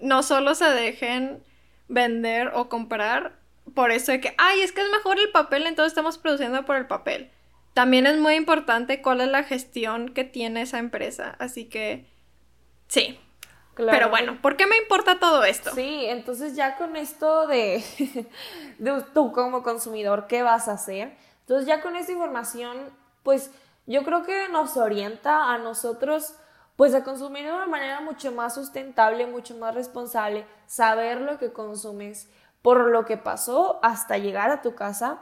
no 0.00 0.22
solo 0.22 0.54
se 0.54 0.66
dejen 0.66 1.42
vender 1.88 2.52
o 2.54 2.68
comprar 2.68 3.38
por 3.74 3.90
eso 3.90 4.12
de 4.12 4.20
que, 4.20 4.34
ay, 4.38 4.60
es 4.60 4.72
que 4.72 4.82
es 4.82 4.90
mejor 4.90 5.18
el 5.18 5.30
papel, 5.30 5.66
entonces 5.66 5.92
estamos 5.92 6.18
produciendo 6.18 6.64
por 6.64 6.76
el 6.76 6.86
papel. 6.86 7.30
También 7.74 8.06
es 8.06 8.16
muy 8.16 8.34
importante 8.34 9.02
cuál 9.02 9.20
es 9.20 9.28
la 9.28 9.44
gestión 9.44 10.08
que 10.10 10.24
tiene 10.24 10.62
esa 10.62 10.78
empresa. 10.78 11.36
Así 11.38 11.66
que, 11.66 12.06
sí. 12.88 13.18
Pero 13.76 14.08
bueno, 14.08 14.38
¿por 14.40 14.56
qué 14.56 14.66
me 14.66 14.78
importa 14.78 15.18
todo 15.18 15.44
esto? 15.44 15.70
Sí, 15.74 16.06
entonces 16.06 16.56
ya 16.56 16.76
con 16.76 16.96
esto 16.96 17.46
de, 17.46 17.84
de 18.78 19.04
tú 19.12 19.32
como 19.32 19.62
consumidor, 19.62 20.26
¿qué 20.26 20.42
vas 20.42 20.68
a 20.68 20.72
hacer? 20.72 21.16
Entonces 21.40 21.66
ya 21.66 21.80
con 21.82 21.94
esta 21.94 22.12
información, 22.12 22.76
pues 23.22 23.50
yo 23.86 24.02
creo 24.02 24.24
que 24.24 24.48
nos 24.48 24.76
orienta 24.76 25.52
a 25.52 25.58
nosotros 25.58 26.34
pues 26.76 26.94
a 26.94 27.04
consumir 27.04 27.44
de 27.44 27.52
una 27.52 27.66
manera 27.66 28.00
mucho 28.00 28.32
más 28.32 28.54
sustentable, 28.54 29.26
mucho 29.26 29.56
más 29.56 29.74
responsable, 29.74 30.46
saber 30.66 31.20
lo 31.22 31.38
que 31.38 31.52
consumes, 31.52 32.28
por 32.62 32.90
lo 32.90 33.06
que 33.06 33.16
pasó 33.16 33.78
hasta 33.82 34.18
llegar 34.18 34.50
a 34.50 34.60
tu 34.60 34.74
casa 34.74 35.20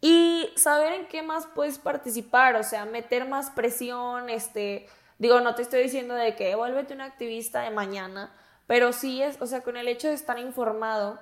y 0.00 0.48
saber 0.56 0.92
en 0.92 1.08
qué 1.08 1.22
más 1.22 1.46
puedes 1.46 1.78
participar, 1.78 2.54
o 2.56 2.62
sea, 2.62 2.84
meter 2.84 3.28
más 3.28 3.50
presión, 3.50 4.30
este, 4.30 4.88
digo, 5.18 5.40
no 5.40 5.54
te 5.54 5.62
estoy 5.62 5.82
diciendo 5.82 6.14
de 6.14 6.36
que 6.36 6.54
vuélvete 6.54 6.94
un 6.94 7.00
activista 7.00 7.60
de 7.60 7.70
mañana, 7.70 8.32
pero 8.66 8.92
sí 8.92 9.22
es, 9.22 9.40
o 9.40 9.46
sea, 9.46 9.62
con 9.62 9.76
el 9.76 9.88
hecho 9.88 10.08
de 10.08 10.14
estar 10.14 10.38
informado, 10.38 11.18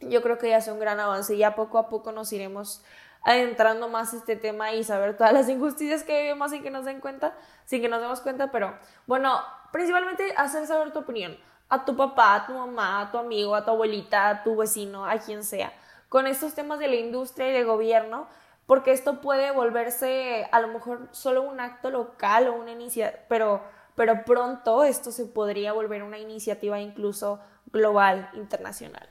yo 0.00 0.22
creo 0.22 0.38
que 0.38 0.50
ya 0.50 0.58
es 0.58 0.68
un 0.68 0.78
gran 0.78 1.00
avance. 1.00 1.34
Y 1.34 1.38
ya 1.38 1.54
poco 1.54 1.78
a 1.78 1.88
poco 1.88 2.12
nos 2.12 2.32
iremos 2.32 2.82
adentrando 3.22 3.88
más 3.88 4.12
este 4.12 4.36
tema 4.36 4.72
y 4.72 4.84
saber 4.84 5.16
todas 5.16 5.32
las 5.32 5.48
injusticias 5.48 6.04
que 6.04 6.22
vivimos 6.22 6.50
sin 6.50 6.62
que 6.62 6.70
nos 6.70 6.84
den 6.84 7.00
cuenta, 7.00 7.34
sin 7.64 7.80
que 7.80 7.88
nos 7.88 8.00
demos 8.00 8.20
cuenta, 8.20 8.50
pero 8.50 8.76
bueno, 9.06 9.40
principalmente 9.72 10.34
hacer 10.36 10.66
saber 10.66 10.92
tu 10.92 11.00
opinión 11.00 11.36
a 11.70 11.84
tu 11.84 11.96
papá, 11.96 12.34
a 12.34 12.46
tu 12.46 12.52
mamá, 12.52 13.00
a 13.00 13.10
tu 13.10 13.18
amigo, 13.18 13.54
a 13.54 13.64
tu 13.64 13.70
abuelita, 13.70 14.28
a 14.28 14.42
tu 14.44 14.56
vecino, 14.56 15.06
a 15.06 15.18
quien 15.18 15.42
sea, 15.42 15.72
con 16.10 16.26
estos 16.26 16.54
temas 16.54 16.78
de 16.78 16.88
la 16.88 16.96
industria 16.96 17.48
y 17.48 17.52
de 17.52 17.64
gobierno, 17.64 18.28
porque 18.66 18.92
esto 18.92 19.20
puede 19.20 19.50
volverse 19.52 20.46
a 20.50 20.60
lo 20.60 20.68
mejor 20.68 21.08
solo 21.12 21.42
un 21.42 21.60
acto 21.60 21.90
local 21.90 22.48
o 22.48 22.54
una 22.54 22.72
iniciativa, 22.72 23.22
pero, 23.28 23.62
pero 23.94 24.24
pronto 24.24 24.84
esto 24.84 25.12
se 25.12 25.26
podría 25.26 25.72
volver 25.72 26.02
una 26.02 26.18
iniciativa 26.18 26.80
incluso 26.80 27.40
global, 27.66 28.30
internacional. 28.34 29.08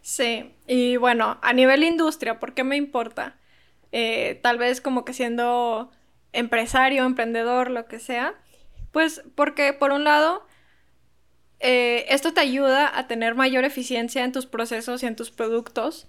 Sí, 0.00 0.54
y 0.66 0.96
bueno, 0.96 1.38
a 1.40 1.52
nivel 1.54 1.82
industria, 1.82 2.38
¿por 2.38 2.52
qué 2.54 2.62
me 2.62 2.76
importa? 2.76 3.36
Eh, 3.90 4.38
tal 4.42 4.58
vez 4.58 4.80
como 4.80 5.04
que 5.04 5.14
siendo 5.14 5.90
empresario, 6.32 7.04
emprendedor, 7.04 7.70
lo 7.70 7.86
que 7.86 7.98
sea, 7.98 8.34
pues 8.92 9.22
porque 9.34 9.72
por 9.72 9.92
un 9.92 10.04
lado, 10.04 10.46
eh, 11.60 12.04
esto 12.08 12.34
te 12.34 12.40
ayuda 12.40 12.96
a 12.98 13.06
tener 13.06 13.34
mayor 13.34 13.64
eficiencia 13.64 14.24
en 14.24 14.32
tus 14.32 14.46
procesos 14.46 15.02
y 15.02 15.06
en 15.06 15.16
tus 15.16 15.30
productos. 15.30 16.06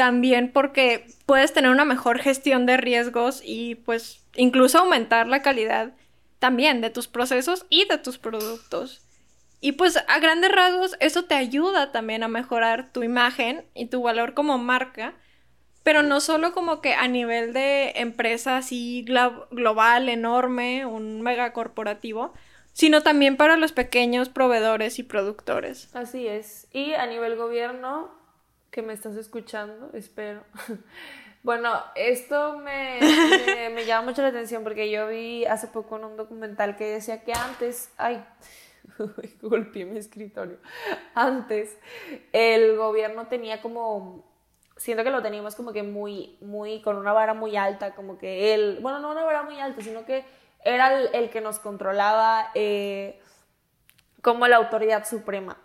También 0.00 0.50
porque 0.50 1.04
puedes 1.26 1.52
tener 1.52 1.70
una 1.70 1.84
mejor 1.84 2.20
gestión 2.20 2.64
de 2.64 2.78
riesgos 2.78 3.42
y 3.44 3.74
pues 3.74 4.24
incluso 4.34 4.78
aumentar 4.78 5.26
la 5.26 5.42
calidad 5.42 5.92
también 6.38 6.80
de 6.80 6.88
tus 6.88 7.06
procesos 7.06 7.66
y 7.68 7.84
de 7.84 7.98
tus 7.98 8.16
productos. 8.16 9.02
Y 9.60 9.72
pues 9.72 9.98
a 10.08 10.18
grandes 10.18 10.52
rasgos 10.52 10.96
eso 11.00 11.26
te 11.26 11.34
ayuda 11.34 11.92
también 11.92 12.22
a 12.22 12.28
mejorar 12.28 12.90
tu 12.90 13.02
imagen 13.02 13.66
y 13.74 13.88
tu 13.88 14.00
valor 14.00 14.32
como 14.32 14.56
marca, 14.56 15.12
pero 15.82 16.02
no 16.02 16.22
solo 16.22 16.54
como 16.54 16.80
que 16.80 16.94
a 16.94 17.06
nivel 17.06 17.52
de 17.52 17.92
empresa 17.96 18.56
así 18.56 19.04
global, 19.04 20.08
enorme, 20.08 20.86
un 20.86 21.20
megacorporativo, 21.20 22.32
sino 22.72 23.02
también 23.02 23.36
para 23.36 23.58
los 23.58 23.72
pequeños 23.72 24.30
proveedores 24.30 24.98
y 24.98 25.02
productores. 25.02 25.94
Así 25.94 26.26
es. 26.26 26.68
Y 26.72 26.94
a 26.94 27.04
nivel 27.04 27.36
gobierno, 27.36 28.18
que 28.70 28.82
me 28.82 28.92
estás 28.92 29.16
escuchando, 29.16 29.90
espero. 29.94 30.44
Bueno, 31.42 31.72
esto 31.94 32.58
me, 32.58 33.00
me, 33.74 33.86
llama 33.86 34.10
mucho 34.10 34.20
la 34.20 34.28
atención 34.28 34.62
porque 34.62 34.90
yo 34.90 35.08
vi 35.08 35.46
hace 35.46 35.68
poco 35.68 35.96
en 35.96 36.04
un 36.04 36.16
documental 36.18 36.76
que 36.76 36.84
decía 36.84 37.24
que 37.24 37.32
antes, 37.32 37.90
ay, 37.96 38.22
golpeé 39.42 39.86
mi 39.86 39.96
escritorio, 39.96 40.58
antes 41.14 41.78
el 42.34 42.76
gobierno 42.76 43.26
tenía 43.28 43.62
como, 43.62 44.30
siento 44.76 45.02
que 45.02 45.08
lo 45.08 45.22
teníamos 45.22 45.54
como 45.54 45.72
que 45.72 45.82
muy, 45.82 46.36
muy, 46.42 46.82
con 46.82 46.98
una 46.98 47.14
vara 47.14 47.32
muy 47.32 47.56
alta, 47.56 47.94
como 47.94 48.18
que 48.18 48.52
él, 48.52 48.78
bueno, 48.82 48.98
no 48.98 49.10
una 49.10 49.24
vara 49.24 49.42
muy 49.42 49.58
alta, 49.58 49.80
sino 49.80 50.04
que 50.04 50.26
era 50.62 51.00
el, 51.00 51.30
que 51.30 51.40
nos 51.40 51.58
controlaba 51.58 52.50
eh, 52.54 53.18
como 54.20 54.46
la 54.46 54.56
autoridad 54.56 55.06
suprema. 55.06 55.56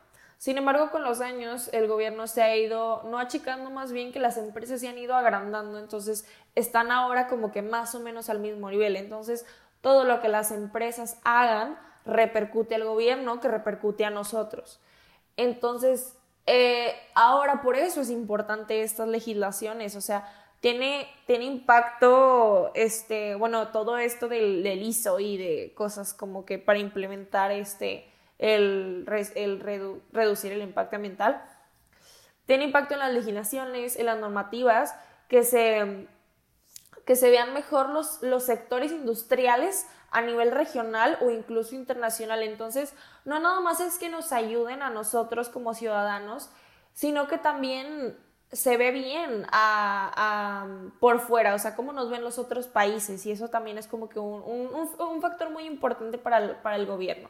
Sin 0.46 0.60
embargo, 0.60 0.92
con 0.92 1.02
los 1.02 1.22
años 1.22 1.72
el 1.74 1.88
gobierno 1.88 2.28
se 2.28 2.44
ha 2.44 2.56
ido, 2.56 3.02
no 3.06 3.18
achicando 3.18 3.72
más 3.72 3.92
bien 3.92 4.12
que 4.12 4.20
las 4.20 4.38
empresas 4.38 4.80
se 4.80 4.88
han 4.88 5.00
ido 5.00 5.16
agrandando, 5.16 5.80
entonces 5.80 6.24
están 6.54 6.92
ahora 6.92 7.26
como 7.26 7.52
que 7.52 7.64
más 7.64 7.96
o 7.96 8.00
menos 8.00 8.30
al 8.30 8.38
mismo 8.38 8.70
nivel. 8.70 8.96
Entonces, 8.96 9.44
todo 9.82 10.04
lo 10.04 10.22
que 10.22 10.30
las 10.30 10.52
empresas 10.52 11.18
hagan 11.24 11.80
repercute 12.06 12.76
al 12.76 12.84
gobierno, 12.84 13.40
que 13.40 13.48
repercute 13.48 14.06
a 14.06 14.12
nosotros. 14.12 14.80
Entonces, 15.36 16.16
eh, 16.46 16.94
ahora 17.16 17.64
por 17.64 17.76
eso 17.76 18.02
es 18.02 18.12
importante 18.12 18.84
estas 18.84 19.08
legislaciones, 19.08 19.96
o 19.96 20.02
sea, 20.02 20.32
tiene, 20.60 21.08
tiene 21.26 21.46
impacto, 21.46 22.72
este, 22.76 23.34
bueno, 23.34 23.70
todo 23.70 23.98
esto 23.98 24.28
del, 24.28 24.62
del 24.62 24.84
ISO 24.84 25.20
y 25.20 25.38
de 25.38 25.74
cosas 25.74 26.14
como 26.14 26.46
que 26.46 26.60
para 26.60 26.78
implementar 26.78 27.52
este, 27.52 28.08
el, 28.40 29.06
el 29.36 29.60
reducir 30.12 30.52
el 30.52 30.62
impacto 30.62 30.96
ambiental. 30.96 31.44
Tiene 32.46 32.66
impacto 32.66 32.94
en 32.94 33.00
las 33.00 33.14
legislaciones, 33.14 33.96
en 33.96 34.06
las 34.06 34.20
normativas, 34.20 34.96
que 35.28 35.44
se, 35.44 36.08
que 37.06 37.16
se 37.16 37.30
vean 37.30 37.54
mejor 37.54 37.90
los, 37.90 38.22
los 38.22 38.44
sectores 38.44 38.92
industriales 38.92 39.88
a 40.12 40.22
nivel 40.22 40.52
regional 40.52 41.18
o 41.22 41.32
incluso 41.32 41.76
internacional. 41.76 42.44
Entonces, 42.44 42.94
no 43.26 43.40
nada 43.40 43.60
más 43.62 43.80
es 43.80 43.98
que 43.98 44.10
nos 44.10 44.32
ayuden 44.32 44.82
a 44.82 44.90
nosotros 44.90 45.50
como 45.50 45.74
ciudadanos, 45.74 46.50
sino 46.94 47.28
que 47.28 47.38
también 47.38 48.18
se 48.52 48.78
ve 48.78 48.92
bien 48.92 49.46
a, 49.52 50.68
por 51.00 51.20
fuera, 51.20 51.56
o 51.56 51.60
sea, 51.60 51.76
cómo 51.76 51.92
nos 51.92 52.10
ven 52.10 52.24
los 52.24 52.40
otros 52.40 52.68
países 52.68 53.26
y 53.26 53.32
eso 53.32 53.50
también 53.50 53.78
es 53.78 53.88
como 53.88 54.08
que 54.08 54.20
un, 54.20 54.42
un, 54.98 55.22
factor 55.22 55.50
muy 55.50 55.66
importante 55.66 56.18
para 56.18 56.62
para 56.62 56.78
el 56.78 56.86
gobierno. 56.86 57.30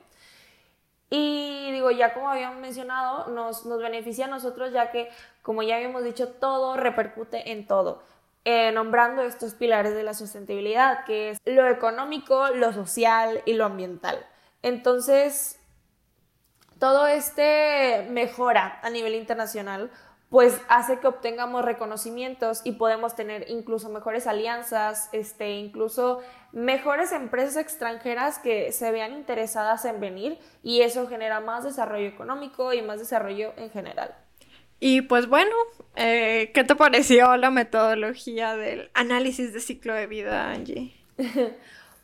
Y 1.09 1.71
digo, 1.71 1.91
ya 1.91 2.13
como 2.13 2.29
habíamos 2.29 2.59
mencionado, 2.59 3.27
nos, 3.27 3.65
nos 3.65 3.79
beneficia 3.81 4.25
a 4.25 4.29
nosotros 4.29 4.71
ya 4.71 4.91
que, 4.91 5.09
como 5.41 5.63
ya 5.63 5.75
habíamos 5.75 6.03
dicho, 6.03 6.29
todo 6.29 6.77
repercute 6.77 7.51
en 7.51 7.67
todo. 7.67 8.03
Eh, 8.43 8.71
nombrando 8.71 9.23
estos 9.23 9.55
pilares 9.55 9.95
de 9.95 10.03
la 10.03 10.13
sustentabilidad, 10.13 11.03
que 11.05 11.31
es 11.31 11.39
lo 11.45 11.67
económico, 11.67 12.49
lo 12.49 12.73
social 12.73 13.41
y 13.45 13.53
lo 13.53 13.65
ambiental. 13.65 14.23
Entonces, 14.61 15.59
todo 16.79 17.07
este 17.07 18.05
mejora 18.09 18.79
a 18.83 18.89
nivel 18.89 19.15
internacional 19.15 19.89
pues 20.29 20.59
hace 20.69 20.99
que 20.99 21.07
obtengamos 21.07 21.63
reconocimientos 21.63 22.61
y 22.63 22.73
podemos 22.73 23.15
tener 23.15 23.45
incluso 23.49 23.89
mejores 23.89 24.27
alianzas, 24.27 25.09
este, 25.11 25.51
incluso 25.51 26.21
mejores 26.51 27.11
empresas 27.11 27.57
extranjeras 27.57 28.39
que 28.39 28.71
se 28.71 28.91
vean 28.91 29.13
interesadas 29.13 29.85
en 29.85 29.99
venir 29.99 30.39
y 30.63 30.81
eso 30.81 31.07
genera 31.07 31.41
más 31.41 31.63
desarrollo 31.63 32.07
económico 32.07 32.73
y 32.73 32.81
más 32.81 32.99
desarrollo 32.99 33.53
en 33.57 33.69
general. 33.69 34.15
Y 34.79 35.01
pues 35.01 35.27
bueno, 35.27 35.55
eh, 35.95 36.51
¿qué 36.53 36.63
te 36.63 36.75
pareció 36.75 37.38
la 37.38 37.49
metodología 37.49 38.57
del 38.57 38.89
análisis 38.93 39.53
de 39.53 39.59
ciclo 39.59 39.93
de 39.93 40.07
vida, 40.07 40.49
Angie? 40.51 40.93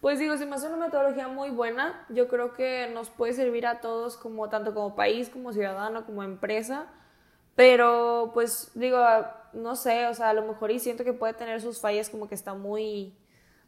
pues 0.01 0.19
digo, 0.19 0.37
si 0.37 0.45
me 0.45 0.55
hace 0.55 0.67
una 0.67 0.77
metodología 0.77 1.27
muy 1.27 1.49
buena, 1.49 2.05
yo 2.09 2.27
creo 2.27 2.53
que 2.53 2.89
nos 2.93 3.09
puede 3.09 3.33
servir 3.33 3.65
a 3.65 3.81
todos 3.81 4.15
como 4.15 4.47
tanto 4.49 4.73
como 4.73 4.95
país, 4.95 5.29
como 5.29 5.51
ciudadano, 5.51 6.05
como 6.05 6.23
empresa 6.23 6.87
pero 7.55 8.31
pues 8.33 8.71
digo, 8.73 8.99
no 9.53 9.75
sé, 9.75 10.07
o 10.07 10.13
sea, 10.13 10.29
a 10.29 10.33
lo 10.33 10.43
mejor 10.43 10.71
y 10.71 10.79
siento 10.79 11.03
que 11.03 11.13
puede 11.13 11.33
tener 11.33 11.61
sus 11.61 11.79
fallas 11.79 12.09
como 12.09 12.27
que 12.27 12.35
está 12.35 12.53
muy, 12.53 13.13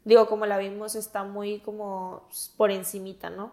digo, 0.05 0.27
como 0.27 0.45
la 0.45 0.57
vimos, 0.57 0.95
está 0.95 1.23
muy 1.23 1.59
como 1.59 2.27
por 2.57 2.71
encimita, 2.71 3.29
¿no? 3.29 3.51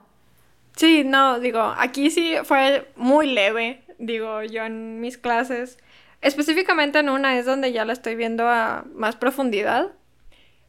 Sí, 0.77 1.03
no, 1.05 1.41
digo, 1.41 1.61
aquí 1.61 2.11
sí 2.11 2.35
fue 2.45 2.91
muy 2.97 3.27
leve, 3.27 3.83
digo, 3.99 4.43
yo 4.43 4.65
en 4.65 5.01
mis 5.01 5.19
clases, 5.19 5.79
específicamente 6.21 7.01
en 7.01 7.09
una 7.09 7.39
es 7.39 7.47
donde 7.47 7.73
ya 7.73 7.85
la 7.85 7.93
estoy 7.93 8.15
viendo 8.15 8.49
a 8.49 8.85
más 8.95 9.17
profundidad, 9.17 9.93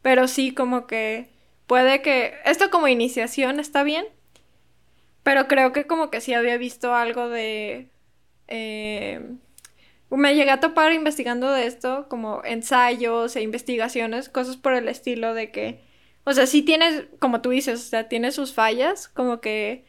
pero 0.01 0.27
sí 0.27 0.53
como 0.53 0.87
que 0.87 1.29
puede 1.67 2.01
que, 2.01 2.33
esto 2.45 2.69
como 2.71 2.87
iniciación 2.87 3.59
está 3.59 3.83
bien, 3.83 4.05
pero 5.23 5.47
creo 5.47 5.71
que 5.71 5.85
como 5.85 6.09
que 6.09 6.19
sí 6.19 6.33
había 6.33 6.57
visto 6.57 6.95
algo 6.95 7.29
de... 7.29 7.89
Eh, 8.47 9.35
me 10.17 10.35
llegué 10.35 10.51
a 10.51 10.59
topar 10.59 10.93
investigando 10.93 11.51
de 11.51 11.65
esto, 11.65 12.07
como 12.09 12.43
ensayos 12.43 13.35
e 13.35 13.41
investigaciones, 13.41 14.29
cosas 14.29 14.57
por 14.57 14.73
el 14.73 14.87
estilo 14.87 15.33
de 15.33 15.51
que, 15.51 15.81
o 16.25 16.33
sea, 16.33 16.45
sí 16.47 16.61
tienes, 16.63 17.05
como 17.19 17.41
tú 17.41 17.49
dices, 17.51 17.79
o 17.79 17.89
sea, 17.89 18.09
tiene 18.09 18.31
sus 18.31 18.53
fallas, 18.53 19.07
como 19.07 19.41
que 19.41 19.85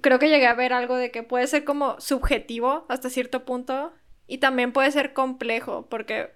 creo 0.00 0.18
que 0.18 0.28
llegué 0.28 0.46
a 0.46 0.54
ver 0.54 0.72
algo 0.72 0.96
de 0.96 1.10
que 1.10 1.22
puede 1.22 1.46
ser 1.46 1.64
como 1.64 2.00
subjetivo 2.00 2.86
hasta 2.88 3.10
cierto 3.10 3.44
punto 3.44 3.92
y 4.26 4.38
también 4.38 4.72
puede 4.72 4.90
ser 4.90 5.12
complejo, 5.12 5.86
porque, 5.88 6.30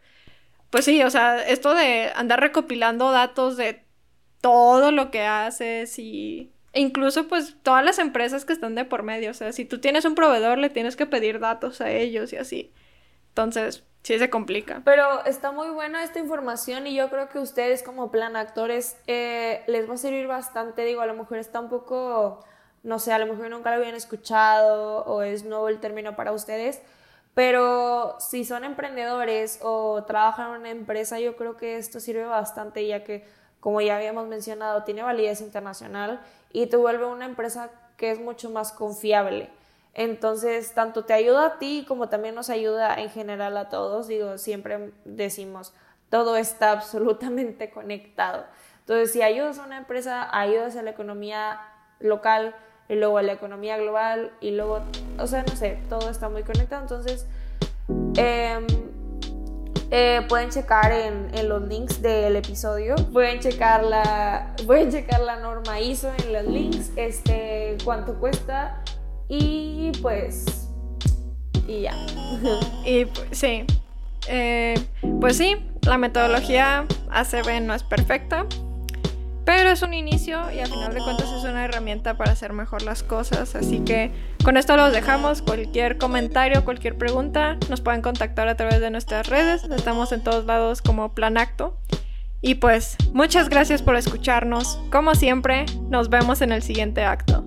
pues 0.70 0.84
sí, 0.84 1.02
o 1.02 1.10
sea, 1.10 1.42
esto 1.46 1.74
de 1.74 2.10
andar 2.14 2.40
recopilando 2.40 3.10
datos 3.10 3.56
de 3.56 3.84
todo 4.40 4.92
lo 4.92 5.10
que 5.10 5.22
haces 5.22 5.98
y 5.98 6.52
e 6.72 6.80
incluso 6.80 7.28
pues 7.28 7.56
todas 7.62 7.84
las 7.84 7.98
empresas 7.98 8.44
que 8.44 8.52
están 8.52 8.74
de 8.74 8.84
por 8.84 9.02
medio, 9.02 9.30
o 9.30 9.34
sea, 9.34 9.52
si 9.52 9.64
tú 9.64 9.80
tienes 9.80 10.04
un 10.04 10.14
proveedor 10.14 10.58
le 10.58 10.70
tienes 10.70 10.96
que 10.96 11.06
pedir 11.06 11.40
datos 11.40 11.80
a 11.80 11.90
ellos 11.90 12.32
y 12.32 12.36
así. 12.36 12.72
Entonces, 13.38 13.84
sí 14.02 14.18
se 14.18 14.30
complica. 14.30 14.82
Pero 14.84 15.24
está 15.24 15.52
muy 15.52 15.70
buena 15.70 16.02
esta 16.02 16.18
información 16.18 16.88
y 16.88 16.96
yo 16.96 17.08
creo 17.08 17.28
que 17.28 17.38
ustedes 17.38 17.84
como 17.84 18.10
plan 18.10 18.34
actores 18.34 18.96
eh, 19.06 19.62
les 19.68 19.88
va 19.88 19.94
a 19.94 19.96
servir 19.96 20.26
bastante. 20.26 20.84
Digo, 20.84 21.02
a 21.02 21.06
lo 21.06 21.14
mejor 21.14 21.38
está 21.38 21.60
un 21.60 21.68
poco, 21.68 22.44
no 22.82 22.98
sé, 22.98 23.12
a 23.12 23.18
lo 23.20 23.26
mejor 23.26 23.48
nunca 23.48 23.70
lo 23.70 23.76
habían 23.76 23.94
escuchado 23.94 25.04
o 25.04 25.22
es 25.22 25.44
nuevo 25.44 25.68
el 25.68 25.78
término 25.78 26.16
para 26.16 26.32
ustedes. 26.32 26.82
Pero 27.34 28.16
si 28.18 28.44
son 28.44 28.64
emprendedores 28.64 29.60
o 29.62 30.02
trabajan 30.02 30.50
en 30.50 30.60
una 30.62 30.70
empresa, 30.70 31.20
yo 31.20 31.36
creo 31.36 31.56
que 31.56 31.76
esto 31.76 32.00
sirve 32.00 32.24
bastante 32.24 32.84
ya 32.88 33.04
que, 33.04 33.24
como 33.60 33.80
ya 33.80 33.94
habíamos 33.94 34.26
mencionado, 34.26 34.82
tiene 34.82 35.04
validez 35.04 35.40
internacional 35.42 36.20
y 36.52 36.66
te 36.66 36.76
vuelve 36.76 37.06
una 37.06 37.26
empresa 37.26 37.70
que 37.96 38.10
es 38.10 38.18
mucho 38.18 38.50
más 38.50 38.72
confiable. 38.72 39.48
Entonces, 39.94 40.72
tanto 40.74 41.04
te 41.04 41.12
ayuda 41.12 41.46
a 41.46 41.58
ti 41.58 41.84
como 41.88 42.08
también 42.08 42.34
nos 42.34 42.50
ayuda 42.50 42.94
en 42.94 43.10
general 43.10 43.56
a 43.56 43.68
todos. 43.68 44.06
Digo, 44.08 44.38
siempre 44.38 44.92
decimos, 45.04 45.74
todo 46.08 46.36
está 46.36 46.72
absolutamente 46.72 47.70
conectado. 47.70 48.44
Entonces, 48.80 49.12
si 49.12 49.22
ayudas 49.22 49.58
a 49.58 49.64
una 49.64 49.76
empresa, 49.76 50.28
ayudas 50.30 50.76
a 50.76 50.82
la 50.82 50.90
economía 50.90 51.60
local 52.00 52.54
y 52.88 52.94
luego 52.94 53.18
a 53.18 53.22
la 53.22 53.32
economía 53.32 53.76
global 53.76 54.32
y 54.40 54.52
luego, 54.52 54.80
o 55.18 55.26
sea, 55.26 55.42
no 55.42 55.56
sé, 55.56 55.78
todo 55.88 56.08
está 56.08 56.28
muy 56.28 56.42
conectado. 56.42 56.82
Entonces, 56.82 57.26
em, 58.16 58.66
eh, 59.90 60.24
pueden 60.28 60.50
checar 60.50 60.92
en, 60.92 61.30
en, 61.34 61.48
los 61.48 61.62
links 61.62 62.00
del 62.00 62.36
episodio. 62.36 62.94
Pueden 63.12 63.40
checar 63.40 63.84
la, 63.84 64.54
pueden 64.66 64.90
checar 64.90 65.20
la 65.20 65.36
norma 65.36 65.80
ISO 65.80 66.10
en 66.24 66.32
los 66.32 66.44
links, 66.44 66.92
este, 66.96 67.76
cuánto 67.84 68.14
cuesta 68.14 68.82
y 69.28 69.92
pues, 70.00 70.68
y 71.66 71.82
ya. 71.82 71.94
y 72.84 73.06
sí, 73.30 73.64
eh, 74.28 74.74
pues 75.20 75.36
sí, 75.36 75.56
la 75.82 75.98
metodología 75.98 76.86
ACB 77.10 77.62
no 77.62 77.74
es 77.74 77.82
perfecta, 77.82 78.46
Pero 79.44 79.70
es 79.70 79.80
un 79.80 79.94
inicio 79.94 80.52
y 80.52 80.58
al 80.60 80.68
final 80.68 80.92
de 80.92 81.00
cuentas 81.00 81.32
es 81.32 81.42
una 81.44 81.64
herramienta 81.64 82.18
para 82.18 82.32
hacer 82.32 82.52
mejor 82.52 82.82
las 82.82 83.02
cosas. 83.02 83.54
Así 83.54 83.80
que 83.80 84.12
con 84.44 84.58
esto 84.58 84.76
los 84.76 84.92
dejamos. 84.92 85.40
Cualquier 85.40 85.96
comentario, 85.96 86.66
cualquier 86.66 86.98
pregunta, 86.98 87.56
nos 87.70 87.80
pueden 87.80 88.02
contactar 88.02 88.48
a 88.48 88.56
través 88.56 88.80
de 88.80 88.90
nuestras 88.90 89.26
redes. 89.26 89.64
Estamos 89.64 90.12
en 90.12 90.22
todos 90.22 90.44
lados 90.44 90.82
como 90.82 91.14
Planacto. 91.14 91.78
Y 92.42 92.56
pues, 92.56 92.96
muchas 93.14 93.48
gracias 93.48 93.80
por 93.80 93.96
escucharnos. 93.96 94.78
Como 94.92 95.14
siempre, 95.14 95.64
nos 95.88 96.10
vemos 96.10 96.42
en 96.42 96.52
el 96.52 96.62
siguiente 96.62 97.04
acto. 97.04 97.46